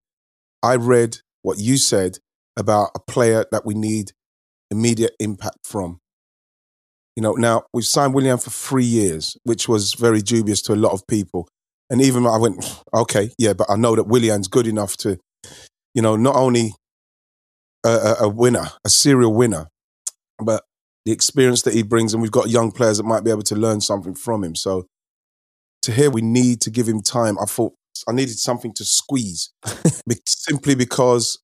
[0.62, 2.18] I read what you said
[2.56, 4.12] about a player that we need
[4.70, 6.00] immediate impact from.
[7.14, 10.76] You know, now we've signed Willian for three years, which was very dubious to a
[10.76, 11.48] lot of people.
[11.90, 15.18] And even I went, okay, yeah, but I know that Willian's good enough to,
[15.98, 16.74] you know, not only
[17.84, 19.66] a, a winner, a serial winner,
[20.38, 20.62] but
[21.04, 23.56] the experience that he brings, and we've got young players that might be able to
[23.56, 24.54] learn something from him.
[24.54, 24.86] So
[25.82, 27.72] to hear we need to give him time, I thought
[28.08, 29.52] I needed something to squeeze,
[30.24, 31.42] simply because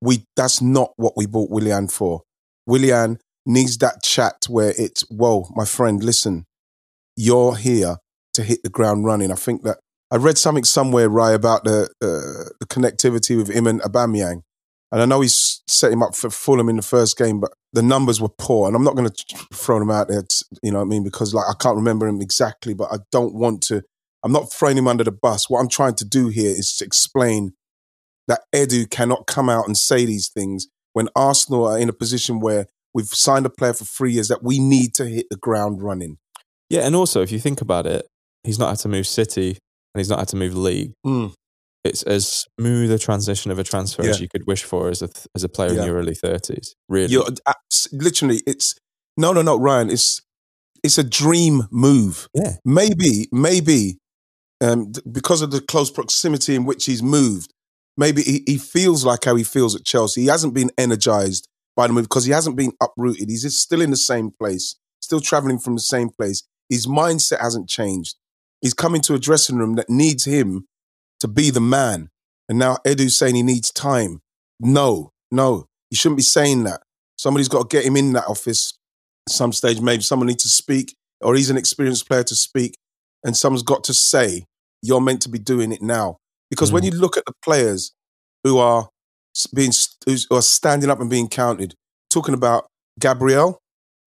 [0.00, 2.22] we that's not what we bought Willian for.
[2.66, 6.46] Willian needs that chat where it's, whoa, my friend, listen,
[7.14, 7.96] you're here
[8.32, 9.30] to hit the ground running.
[9.30, 9.80] I think that
[10.12, 14.42] I read something somewhere, right, about the uh, the connectivity with him and Aubameyang.
[14.92, 17.82] And I know he's set him up for Fulham in the first game, but the
[17.82, 18.66] numbers were poor.
[18.66, 20.22] And I'm not going to throw them out there,
[20.62, 21.02] you know what I mean?
[21.02, 23.82] Because like I can't remember him exactly, but I don't want to.
[24.22, 25.48] I'm not throwing him under the bus.
[25.48, 27.54] What I'm trying to do here is to explain
[28.28, 32.38] that Edu cannot come out and say these things when Arsenal are in a position
[32.38, 35.82] where we've signed a player for three years that we need to hit the ground
[35.82, 36.18] running.
[36.68, 38.06] Yeah, and also if you think about it,
[38.44, 39.56] he's not had to move City
[39.94, 40.92] and he's not had to move league.
[41.06, 41.32] Mm.
[41.84, 45.08] It's as smooth a transition of a transfer as you could wish for as a
[45.34, 45.80] as a player Yeah.
[45.80, 46.74] in your early thirties.
[46.88, 48.74] Really, You're abs- literally, it's
[49.16, 49.90] no, no, no, Ryan.
[49.90, 50.20] It's
[50.84, 52.28] it's a dream move.
[52.34, 53.98] yeah, Maybe, maybe
[54.60, 57.52] um, th- because of the close proximity in which he's moved,
[57.96, 60.22] maybe he, he feels like how he feels at Chelsea.
[60.22, 63.28] He hasn't been energized by the move because he hasn't been uprooted.
[63.28, 66.42] He's just still in the same place, still traveling from the same place.
[66.68, 68.16] His mindset hasn't changed.
[68.62, 70.66] He's come into a dressing room that needs him
[71.20, 72.08] to be the man.
[72.48, 74.20] And now Edu's saying he needs time.
[74.60, 76.80] No, no, you shouldn't be saying that.
[77.16, 78.78] Somebody's got to get him in that office
[79.28, 79.80] at some stage.
[79.80, 82.76] Maybe someone needs to speak, or he's an experienced player to speak,
[83.24, 84.44] and someone's got to say,
[84.82, 86.16] you're meant to be doing it now.
[86.50, 86.86] Because when mm.
[86.86, 87.92] you look at the players
[88.44, 88.88] who are
[89.54, 89.72] being
[90.06, 91.74] who are standing up and being counted,
[92.10, 92.66] talking about
[93.00, 93.58] Gabriel,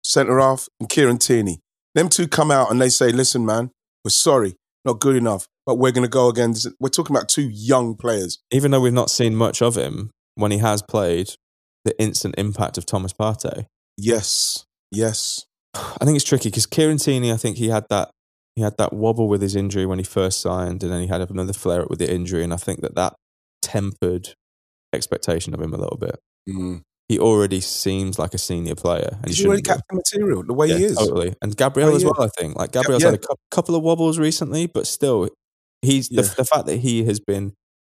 [0.03, 1.59] centre half, and Kieran Tierney,
[1.95, 3.71] them two come out and they say, "Listen, man,
[4.03, 7.49] we're sorry, not good enough, but we're going to go again." We're talking about two
[7.49, 8.39] young players.
[8.51, 11.29] even though we've not seen much of him when he has played,
[11.85, 13.65] the instant impact of Thomas Partey.
[13.97, 18.11] Yes, yes, I think it's tricky because Kieran I think he had that
[18.55, 21.21] he had that wobble with his injury when he first signed, and then he had
[21.29, 23.15] another flare up with the injury, and I think that that
[23.61, 24.35] tempered
[24.93, 26.19] expectation of him a little bit.
[26.47, 26.81] mm.
[27.09, 30.69] He already seems like a senior player, and he he's already captain material the way
[30.69, 30.97] he is.
[30.97, 31.35] totally.
[31.41, 32.11] And Gabriel as yeah.
[32.17, 32.23] well.
[32.27, 33.09] I think like Gabriel's yeah.
[33.11, 35.29] had a cou- couple of wobbles recently, but still,
[35.81, 36.33] he's the, Yeah.
[36.37, 37.53] the fact that he has been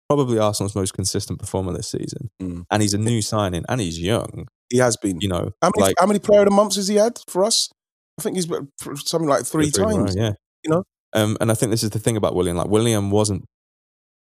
[0.08, 2.64] probably Arsenal's most consistent performer this season, Mm.
[2.72, 4.48] and he's a new signing, and he's young.
[4.70, 5.20] He has been.
[5.20, 7.44] You know, How many like how many player of the months has he had for
[7.44, 7.70] us?
[8.18, 10.16] I think he's been something like three, row, times.
[10.16, 10.34] yeah.
[10.64, 10.84] you know?
[11.14, 12.56] Um, and I think this is the thing about Willian.
[12.58, 13.44] Like Willian wasn't.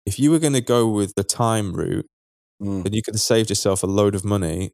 [0.05, 2.05] If you were going to go with the time route,
[2.63, 2.83] Mm.
[2.83, 4.71] then you could have saved yourself a load of money,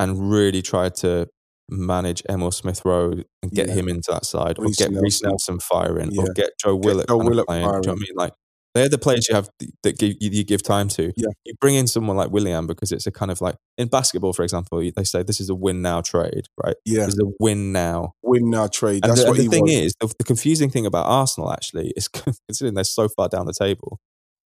[0.00, 1.28] and really tried to
[1.70, 3.12] manage Emile Smith Rowe
[3.42, 3.74] and get Yeah.
[3.74, 5.58] him into that side, or Reiss get Reiss Nelson.
[5.60, 6.22] Firing, Yeah.
[6.22, 7.62] or get Joe Willock, Joe kind of Willock playing.
[7.62, 8.14] Do you know what I mean?
[8.16, 8.32] Like
[8.74, 9.48] they're the players you have
[9.82, 11.12] that give, you, you give time to.
[11.16, 11.28] Yeah.
[11.44, 14.42] You bring in someone like Willian because it's a kind of like in basketball, for
[14.44, 16.76] example, they say this is a win now trade, right?
[16.86, 19.00] Yeah, This is a win now win now trade.
[19.04, 19.72] and That's the, what the thing was.
[19.72, 22.08] is, the, the confusing thing about Arsenal actually is
[22.48, 23.98] considering they're so far down the table.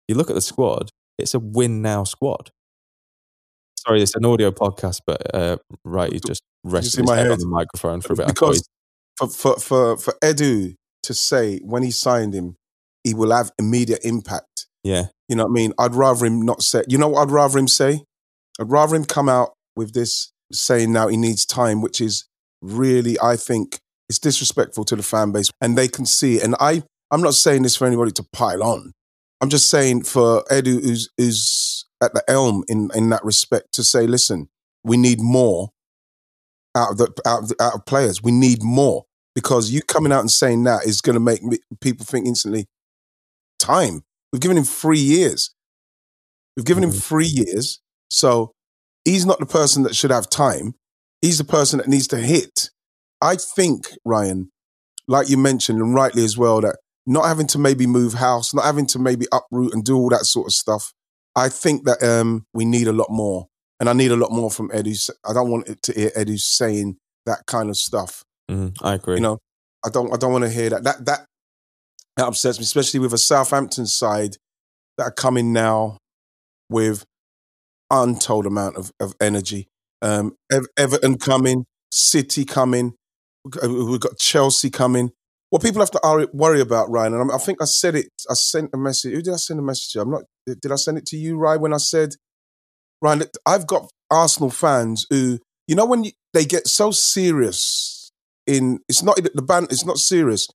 [0.08, 2.52] You look at the squad; it's a win now squad.
[3.78, 7.40] Sorry, it's an audio podcast, but uh, right, you just rested his my head on
[7.40, 8.28] the microphone for a bit.
[8.28, 8.68] Because
[9.18, 12.56] for, for for for Edu to say when he signed him,
[13.04, 14.68] he will have immediate impact.
[14.84, 15.74] yeah, You know what I mean?
[15.78, 16.84] I'd rather him not say.
[16.88, 18.04] You know what I'd rather him say?
[18.60, 22.26] I'd rather him come out with this saying now he needs time, which is
[22.62, 26.38] really, I think, it's disrespectful to the fan base, and they can see.
[26.38, 26.44] it.
[26.44, 28.94] And I, I'm not saying this for anybody to pile on.
[29.44, 33.84] I'm just saying for Edu, who's who's at the elm in in that respect, to
[33.84, 34.48] say, listen,
[34.86, 35.72] we need more
[36.74, 38.24] out of the out of, the, out of players.
[38.24, 39.04] We need more
[39.36, 42.68] because you coming out and saying that is going to make me, people think instantly.
[43.60, 44.04] Time.
[44.32, 45.54] We've given him three years.
[46.56, 47.00] We've given him mm-hmm.
[47.00, 47.82] three years.
[48.12, 48.54] So
[49.04, 50.76] he's not the person that should have time.
[51.22, 52.70] He's the person that needs to hit.
[53.22, 54.54] I think, Ryan,
[55.06, 58.66] like you mentioned, and rightly as well, that not having to maybe move house, not
[58.66, 60.94] having to maybe uproot and do all that sort of stuff.
[61.36, 63.48] I think that um, we need a lot more.
[63.80, 65.10] And I need a lot more from Edu.
[65.28, 68.24] I don't want it to hear Edu saying that kind of stuff.
[68.50, 69.16] Mhm, I agree.
[69.16, 69.40] You know,
[69.86, 70.84] I don't I don't want to hear that.
[70.84, 71.26] That that
[72.16, 74.38] that upsets me, especially with a Southampton side
[74.98, 75.98] that are coming now
[76.70, 77.04] with
[77.90, 79.68] untold amount of, of energy.
[80.02, 82.94] Um, Ev- Everton coming, City coming,
[83.64, 85.12] we've got Chelsea coming.
[85.54, 88.08] What people have to worry about, Ryan, and I'm- think I said it.
[88.28, 89.14] I sent a message.
[89.14, 90.02] Who did I send a message to?
[90.02, 90.24] I'm not.
[90.48, 91.62] Did I send it to you, Ryan?
[91.62, 92.16] When I said,
[93.04, 95.38] Ryan, I've got Arsenal fans who,
[95.68, 98.12] you know, when you, they get so serious
[98.48, 99.68] in, it's not the band.
[99.70, 100.48] It's not serious.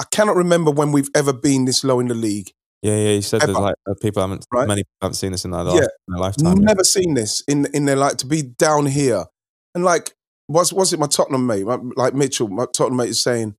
[0.00, 2.50] I cannot remember when we've ever been this low in the league.
[2.80, 3.10] Yeah, yeah.
[3.16, 4.66] You said there's like uh, people haven't, Right?
[4.66, 5.66] many people haven't seen this in their, Yeah.
[5.66, 6.56] life, in their lifetime.
[6.60, 6.64] yeah.
[6.64, 9.26] Never seen this in in their like to be down here
[9.74, 10.14] and like
[10.48, 13.54] was was it my Tottenham mate my, like Mitchell my Tottenham mate is saying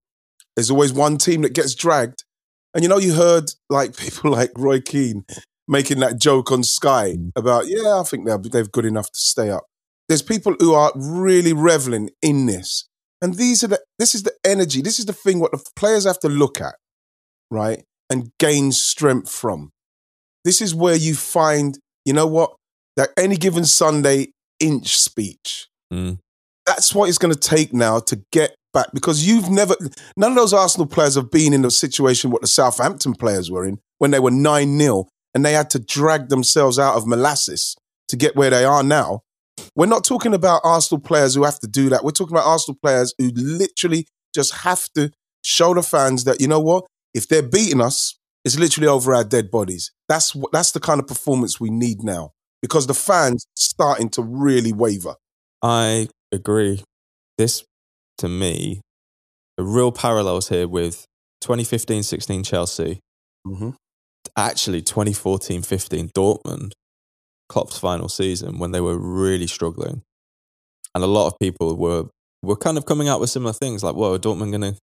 [0.55, 2.23] there's always one team that gets dragged
[2.73, 5.25] and you know you heard like people like Roy Keane
[5.67, 7.31] making that joke on Sky Mm.
[7.35, 9.65] about yeah I think they're they're good enough to stay up.
[10.07, 12.87] There's people who are really reveling in this
[13.21, 16.05] and these are the this is the energy this is the thing what the players
[16.05, 16.75] have to look at
[17.49, 19.71] right and gain strength from.
[20.43, 22.53] This is where you find you know what
[22.97, 24.27] that any given Sunday
[24.59, 25.67] inch speech.
[25.91, 26.19] Mm.
[26.65, 29.75] That's what it's going to take now to get back because you've never,
[30.15, 33.65] none of those Arsenal players have been in the situation what the Southampton players were
[33.65, 37.75] in when they were 9 0 and they had to drag themselves out of molasses
[38.09, 39.21] to get where they are now.
[39.75, 42.03] We're not talking about Arsenal players who have to do that.
[42.03, 44.05] We're talking about Arsenal players who literally
[44.35, 45.11] just have to
[45.43, 49.23] show the fans that, you know what, if they're beating us, it's literally over our
[49.23, 49.91] dead bodies.
[50.07, 54.21] That's what that's the kind of performance we need now because the fans starting to
[54.21, 55.15] really waver.
[55.63, 56.83] I agree.
[57.37, 57.63] This,
[58.19, 58.81] to me,
[59.57, 61.05] the real parallels here with
[61.41, 62.99] 2015 16 Chelsea,
[63.47, 63.69] Mm-hmm.
[64.37, 66.71] actually 2014 15 Dortmund,
[67.47, 70.01] Klopp's final season when they were really struggling.
[70.95, 72.05] And a lot of people were
[72.41, 74.75] were kind of coming out with similar things like, whoa, are Dortmund going to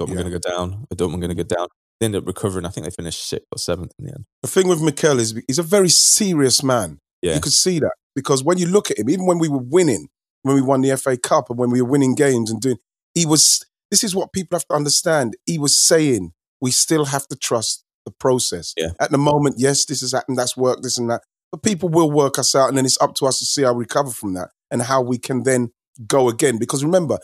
[0.00, 0.14] Dortmund Yeah.
[0.22, 0.86] going to go down?
[0.90, 1.68] Are Dortmund going to go down?
[2.00, 2.64] They ended up recovering.
[2.64, 4.24] I think they finished sixth or seventh in the end.
[4.42, 6.98] The thing with Mikel is he's a very serious man.
[7.22, 7.34] Yeah.
[7.34, 10.08] You could see that because when you look at him, even when we were winning,
[10.42, 12.78] when we won the FA Cup and when we were winning games and doing,
[13.14, 13.64] he was.
[13.90, 15.34] This is what people have to understand.
[15.46, 18.74] He was saying we still have to trust the process.
[18.76, 18.88] Yeah.
[19.00, 22.10] At the moment, yes, this has happened, that's work, this and that, but people will
[22.10, 24.34] work us out, and then it's up to us to see how we recover from
[24.34, 25.70] that and how we can then
[26.06, 26.58] go again.
[26.58, 27.18] Because remember,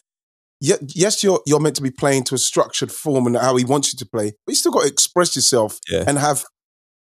[0.60, 3.92] yes, you're you're meant to be playing to a structured form and how he wants
[3.92, 6.04] you to play, but you still got to express yourself Yeah.
[6.06, 6.44] and have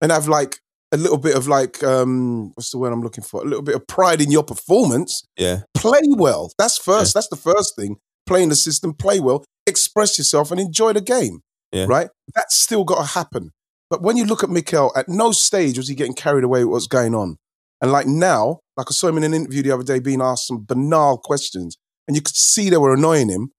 [0.02, 0.60] and have like
[0.92, 3.42] a little bit of like um what's the word I'm looking for?
[3.42, 5.24] A little bit of pride in your performance.
[5.38, 5.62] Yeah.
[5.74, 6.52] Play well.
[6.58, 7.14] That's first.
[7.14, 7.98] That's the first thing.
[8.26, 11.42] Play in the system, play well, express yourself and enjoy the game.
[11.72, 11.86] Yeah.
[11.88, 12.10] Right?
[12.36, 13.52] That's still got to happen.
[13.90, 16.72] But when you look at Mikel, at no stage was he getting carried away with
[16.72, 17.38] what's going on.
[17.82, 20.48] And like now, like I saw him in an interview the other day being asked
[20.48, 21.78] some banal questions,
[22.08, 23.52] and you could see they were annoying him.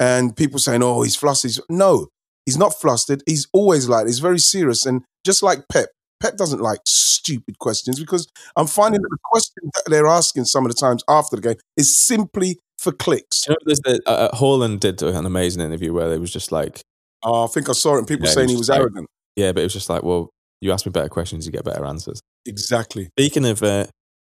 [0.00, 1.52] And people saying, oh, he's flustered.
[1.68, 2.08] No,
[2.46, 3.22] he's not flustered.
[3.26, 4.86] He's always like, he's very serious.
[4.86, 5.88] And just like Pep,
[6.24, 10.64] Pep doesn't like stupid questions because I'm finding that the questions that they're asking some
[10.64, 13.46] of the times after the game is simply for clicks.
[13.46, 16.80] You know, the, uh, uh, Haaland did an amazing interview where they was just like,
[17.22, 18.80] Oh, I think I saw it and people Yeah, saying he he was was like-
[18.80, 19.06] arrogant.
[19.36, 20.30] yeah, but it was just like, well,
[20.62, 22.20] you ask me better questions, you get better answers.
[22.46, 23.08] Exactly.
[23.18, 23.86] Speaking of uh,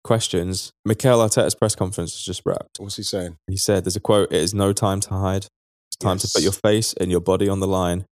[0.03, 2.79] questions, Mikel Arteta's press conference was just wrapped.
[2.79, 3.37] What's he saying?
[3.47, 5.45] He said, "There's a quote: It is no time to hide.
[5.89, 8.05] It's time to put your face and your body on the line.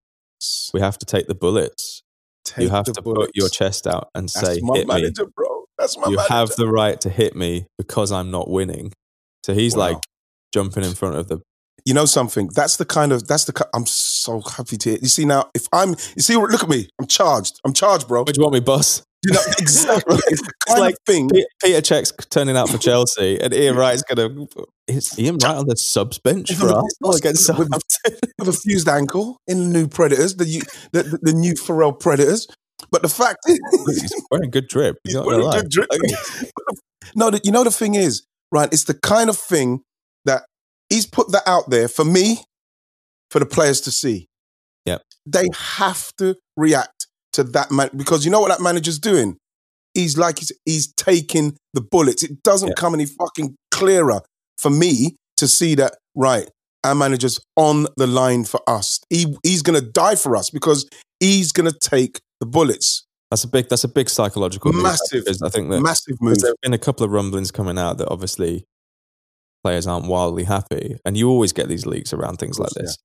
[0.73, 2.02] We have to take the bullets.
[2.45, 3.27] Take you have to bullets.
[3.27, 5.11] put your chest out and That's say, my hit me.
[5.35, 5.65] bro.
[5.77, 6.33] That's my You manager.
[6.33, 8.93] have the right to hit me because I'm not winning."
[9.45, 9.87] So he's Wow.
[9.93, 9.97] like
[10.53, 11.39] jumping in front of the.
[11.85, 12.49] you know something?
[12.53, 13.67] That's the kind of that's the.
[13.73, 14.99] I'm so happy to hear.
[15.01, 16.87] You see now, if I'm, you see, look at me.
[16.99, 17.59] I'm charged.
[17.65, 18.21] I'm charged, bro.
[18.21, 19.03] What do you want me, boss?
[19.25, 20.17] You know exactly.
[20.27, 21.29] It's kind like of thing.
[21.29, 24.45] Pe- Peter Čech's turning out for Chelsea, and Ian Wright's gonna.
[24.87, 28.29] Is Ian Wright on the subs bench for Arsenal against with- Southampton?
[28.39, 30.43] with a fused ankle in the new Predators, the,
[30.91, 32.47] the, the, the new Pharrell Predators.
[32.91, 33.59] But the fact is,
[34.01, 34.97] He's wearing a good drip.
[35.05, 35.61] He's not wearing gonna a lie.
[35.61, 35.89] good drip.
[37.15, 38.71] no, the, you know the thing is, right?
[38.73, 39.81] It's the kind of thing
[40.25, 40.43] that
[40.89, 42.43] he's put that out there for me,
[43.31, 44.27] for the players to see.
[44.85, 45.01] Yep.
[45.25, 47.02] They have to react
[47.33, 49.37] to that man because you know what that manager's doing.
[49.93, 52.23] He's like he's, he's taking the bullets.
[52.23, 52.73] It doesn't Yeah.
[52.75, 54.21] come any fucking clearer
[54.57, 55.97] for me to see that.
[56.15, 56.49] Right,
[56.83, 58.99] our manager's on the line for us.
[59.09, 60.87] He he's gonna die for us because
[61.19, 63.05] he's gonna take the bullets.
[63.31, 63.67] That's a big.
[63.69, 65.25] That's a big psychological Massive.
[65.25, 66.33] because I think that Massive move.
[66.33, 68.65] Because there have been a couple of rumblings coming out that obviously
[69.63, 72.97] players aren't wildly happy, and you always get these leaks around things like this.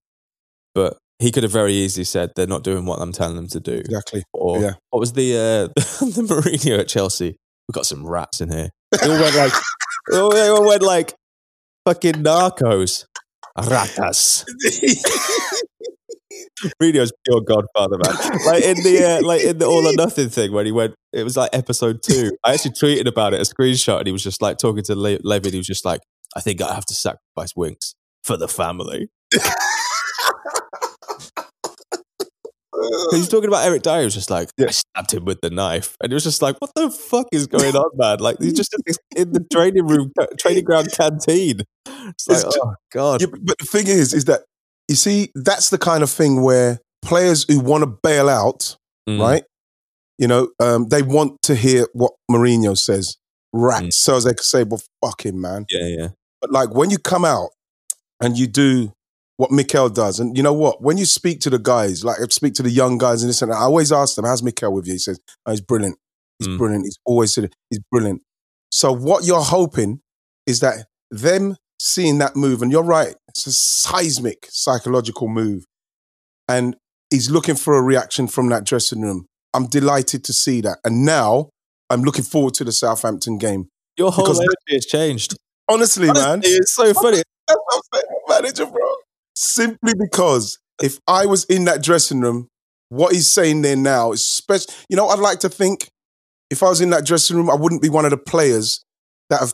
[0.78, 3.58] But he could have very easily said they're not doing what I'm telling them to
[3.58, 3.72] do.
[3.74, 4.22] Exactly.
[4.32, 4.72] Or Yeah.
[4.90, 5.66] what was the uh,
[6.04, 7.36] the Mourinho at Chelsea?
[7.66, 8.70] We've got some rats in here.
[8.92, 9.52] They all went like
[10.10, 11.14] they all, they all went like
[11.84, 13.06] fucking narcos.
[13.58, 14.44] Ratas.
[16.80, 18.14] Mourinho's pure godfather, man.
[18.46, 21.24] Like in the uh, like in the all or nothing thing when he went, it
[21.24, 22.30] was like episode two.
[22.44, 25.18] I actually tweeted about it, a screenshot, and he was just like talking to Le-
[25.24, 25.52] Levin.
[25.52, 26.00] He was just like,
[26.36, 29.08] "I think I have to sacrifice Winks for the family."
[33.10, 33.98] He's talking about Eric Dier.
[34.00, 34.66] He was just like, Yeah.
[34.68, 37.46] I stabbed him with the knife, and it was just like, "What the fuck is
[37.48, 38.74] going on, man?" Like he's just
[39.16, 41.62] in, the training room, training ground canteen.
[41.86, 44.42] It's like, It's ju- oh god, Yeah, but- the thing is, is that
[44.86, 48.76] you see, that's the kind of thing where players who want to bail out
[49.08, 49.20] Mm.
[49.20, 49.44] right?
[50.18, 53.16] You know, um, they want to hear what Mourinho says.
[53.52, 53.92] Rats, Mm.
[53.94, 55.64] so as they can say, well, fuck him, man.
[55.70, 56.08] Yeah, yeah.
[56.40, 57.50] But like when you come out
[58.20, 58.92] and you do
[59.38, 60.82] what Mikel does, and you know what?
[60.82, 63.40] When you speak to the guys, like I speak to the young guys and this
[63.40, 64.92] and that, I always ask them, how's Mikel with you?
[64.94, 65.96] He says, oh, he's brilliant.
[66.38, 66.58] He's Mm.
[66.58, 66.84] brilliant.
[66.84, 67.52] He's always said.
[67.70, 68.22] He's brilliant.
[68.70, 70.00] So what you're hoping
[70.46, 75.64] is that them seeing that move, and you're right, it's a seismic psychological move.
[76.48, 76.76] And
[77.10, 79.26] he's looking for a reaction from that dressing room.
[79.54, 80.78] I'm delighted to see that.
[80.84, 81.50] And now
[81.90, 83.68] I'm looking forward to the Southampton game.
[83.96, 85.36] Your whole energy has changed.
[85.70, 86.40] Honestly, man.
[86.44, 87.22] It's so funny.
[87.48, 88.94] That's what I'm saying, manager, bro.
[89.40, 92.48] Simply because if I was in that dressing room,
[92.88, 94.72] what he's saying there now is special.
[94.88, 95.88] You know, I'd like to think
[96.50, 98.84] if I was in that dressing room, I wouldn't be one of the players
[99.30, 99.52] that have,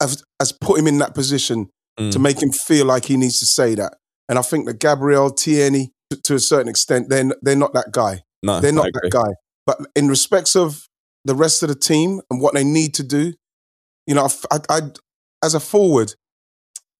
[0.00, 1.68] have has put him in that position
[1.98, 2.12] Mm.
[2.12, 3.94] to make him feel like he needs to say that.
[4.28, 7.90] And I think that Gabriel Tierney, to, to a certain extent, they're, they're not that
[7.90, 8.20] guy.
[8.42, 9.32] No, They're not that guy.
[9.66, 10.82] But in respects of
[11.24, 13.32] the rest of the team and what they need to do,
[14.06, 14.80] you know, I, I,
[15.42, 16.12] as a forward,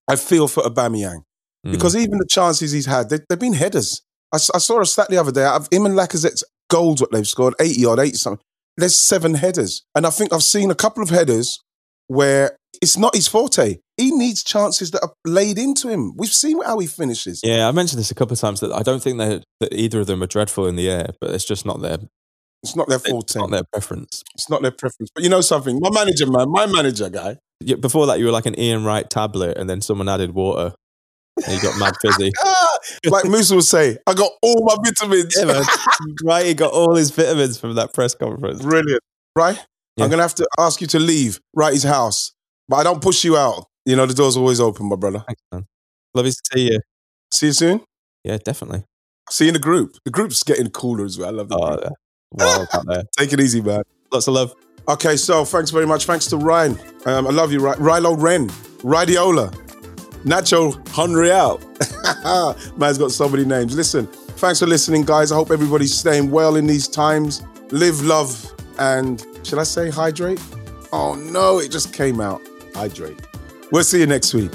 [0.09, 1.25] I feel for Aubameyang
[1.67, 1.73] Mm.
[1.73, 4.03] because even the chances he's had, they, they've been headers.
[4.33, 5.45] I saw a stat the other day.
[5.45, 8.45] I've, him and Lacazette's goals, what they've scored, 80 odd, 80 something.
[8.77, 9.83] There's seven headers.
[9.95, 11.59] And I think I've seen a couple of headers
[12.09, 13.79] where it's not his forte.
[13.97, 16.13] He needs chances that are laid into him.
[16.17, 17.41] We've seen how he finishes.
[17.43, 20.01] Yeah, I mentioned this a couple of times that I don't think that that either
[20.01, 21.99] of them are dreadful in the air, but it's just not their
[22.63, 23.39] It's not their it's forte.
[23.41, 24.23] not their preference.
[24.35, 25.09] It's not their preference.
[25.15, 25.79] But you know something?
[25.81, 29.09] My manager, man, my manager guy, Yeah, Before that, you were like an Ian Wright
[29.09, 30.75] tablet, and then someone added water,
[31.45, 32.33] and you got mad fizzy.
[32.45, 35.35] Ah, like Musa would say, I got all my vitamins.
[35.39, 35.65] yeah, man.
[36.25, 38.63] Right, he got all his vitamins from that press conference.
[38.63, 39.03] Brilliant.
[39.35, 39.57] Right?
[39.97, 40.05] Yeah.
[40.05, 42.33] I'm going to have to ask you to leave Wrighty's house,
[42.69, 43.67] but I don't push you out.
[43.85, 45.23] You know, the door's always open, my brother.
[45.27, 45.67] Thanks, man.
[46.15, 46.81] Love you to see you.
[47.33, 47.81] See you soon.
[48.25, 48.85] Yeah, definitely.
[49.31, 49.97] See you in the group.
[50.05, 51.29] The group's getting cooler as well.
[51.29, 51.89] I love the Oh, yeah.
[52.33, 53.03] Wild out there.
[53.19, 53.83] Take it easy, man.
[54.13, 54.55] Lots of love.
[54.89, 56.05] Okay, so thanks very much.
[56.05, 56.79] Thanks to Ryan.
[57.07, 58.49] Um, I love you, Rilo Ren,
[58.83, 59.53] Radiola,
[60.27, 61.61] Nacho Monreal.
[62.77, 63.77] Man's got so many names.
[63.77, 65.31] Listen, thanks for listening, guys.
[65.31, 67.45] I hope everybody's staying well in these times.
[67.71, 70.43] Live, love, and should I say hydrate?
[70.93, 72.43] Oh no, it just came out.
[72.75, 73.21] Hydrate.
[73.71, 74.51] We'll see you next week.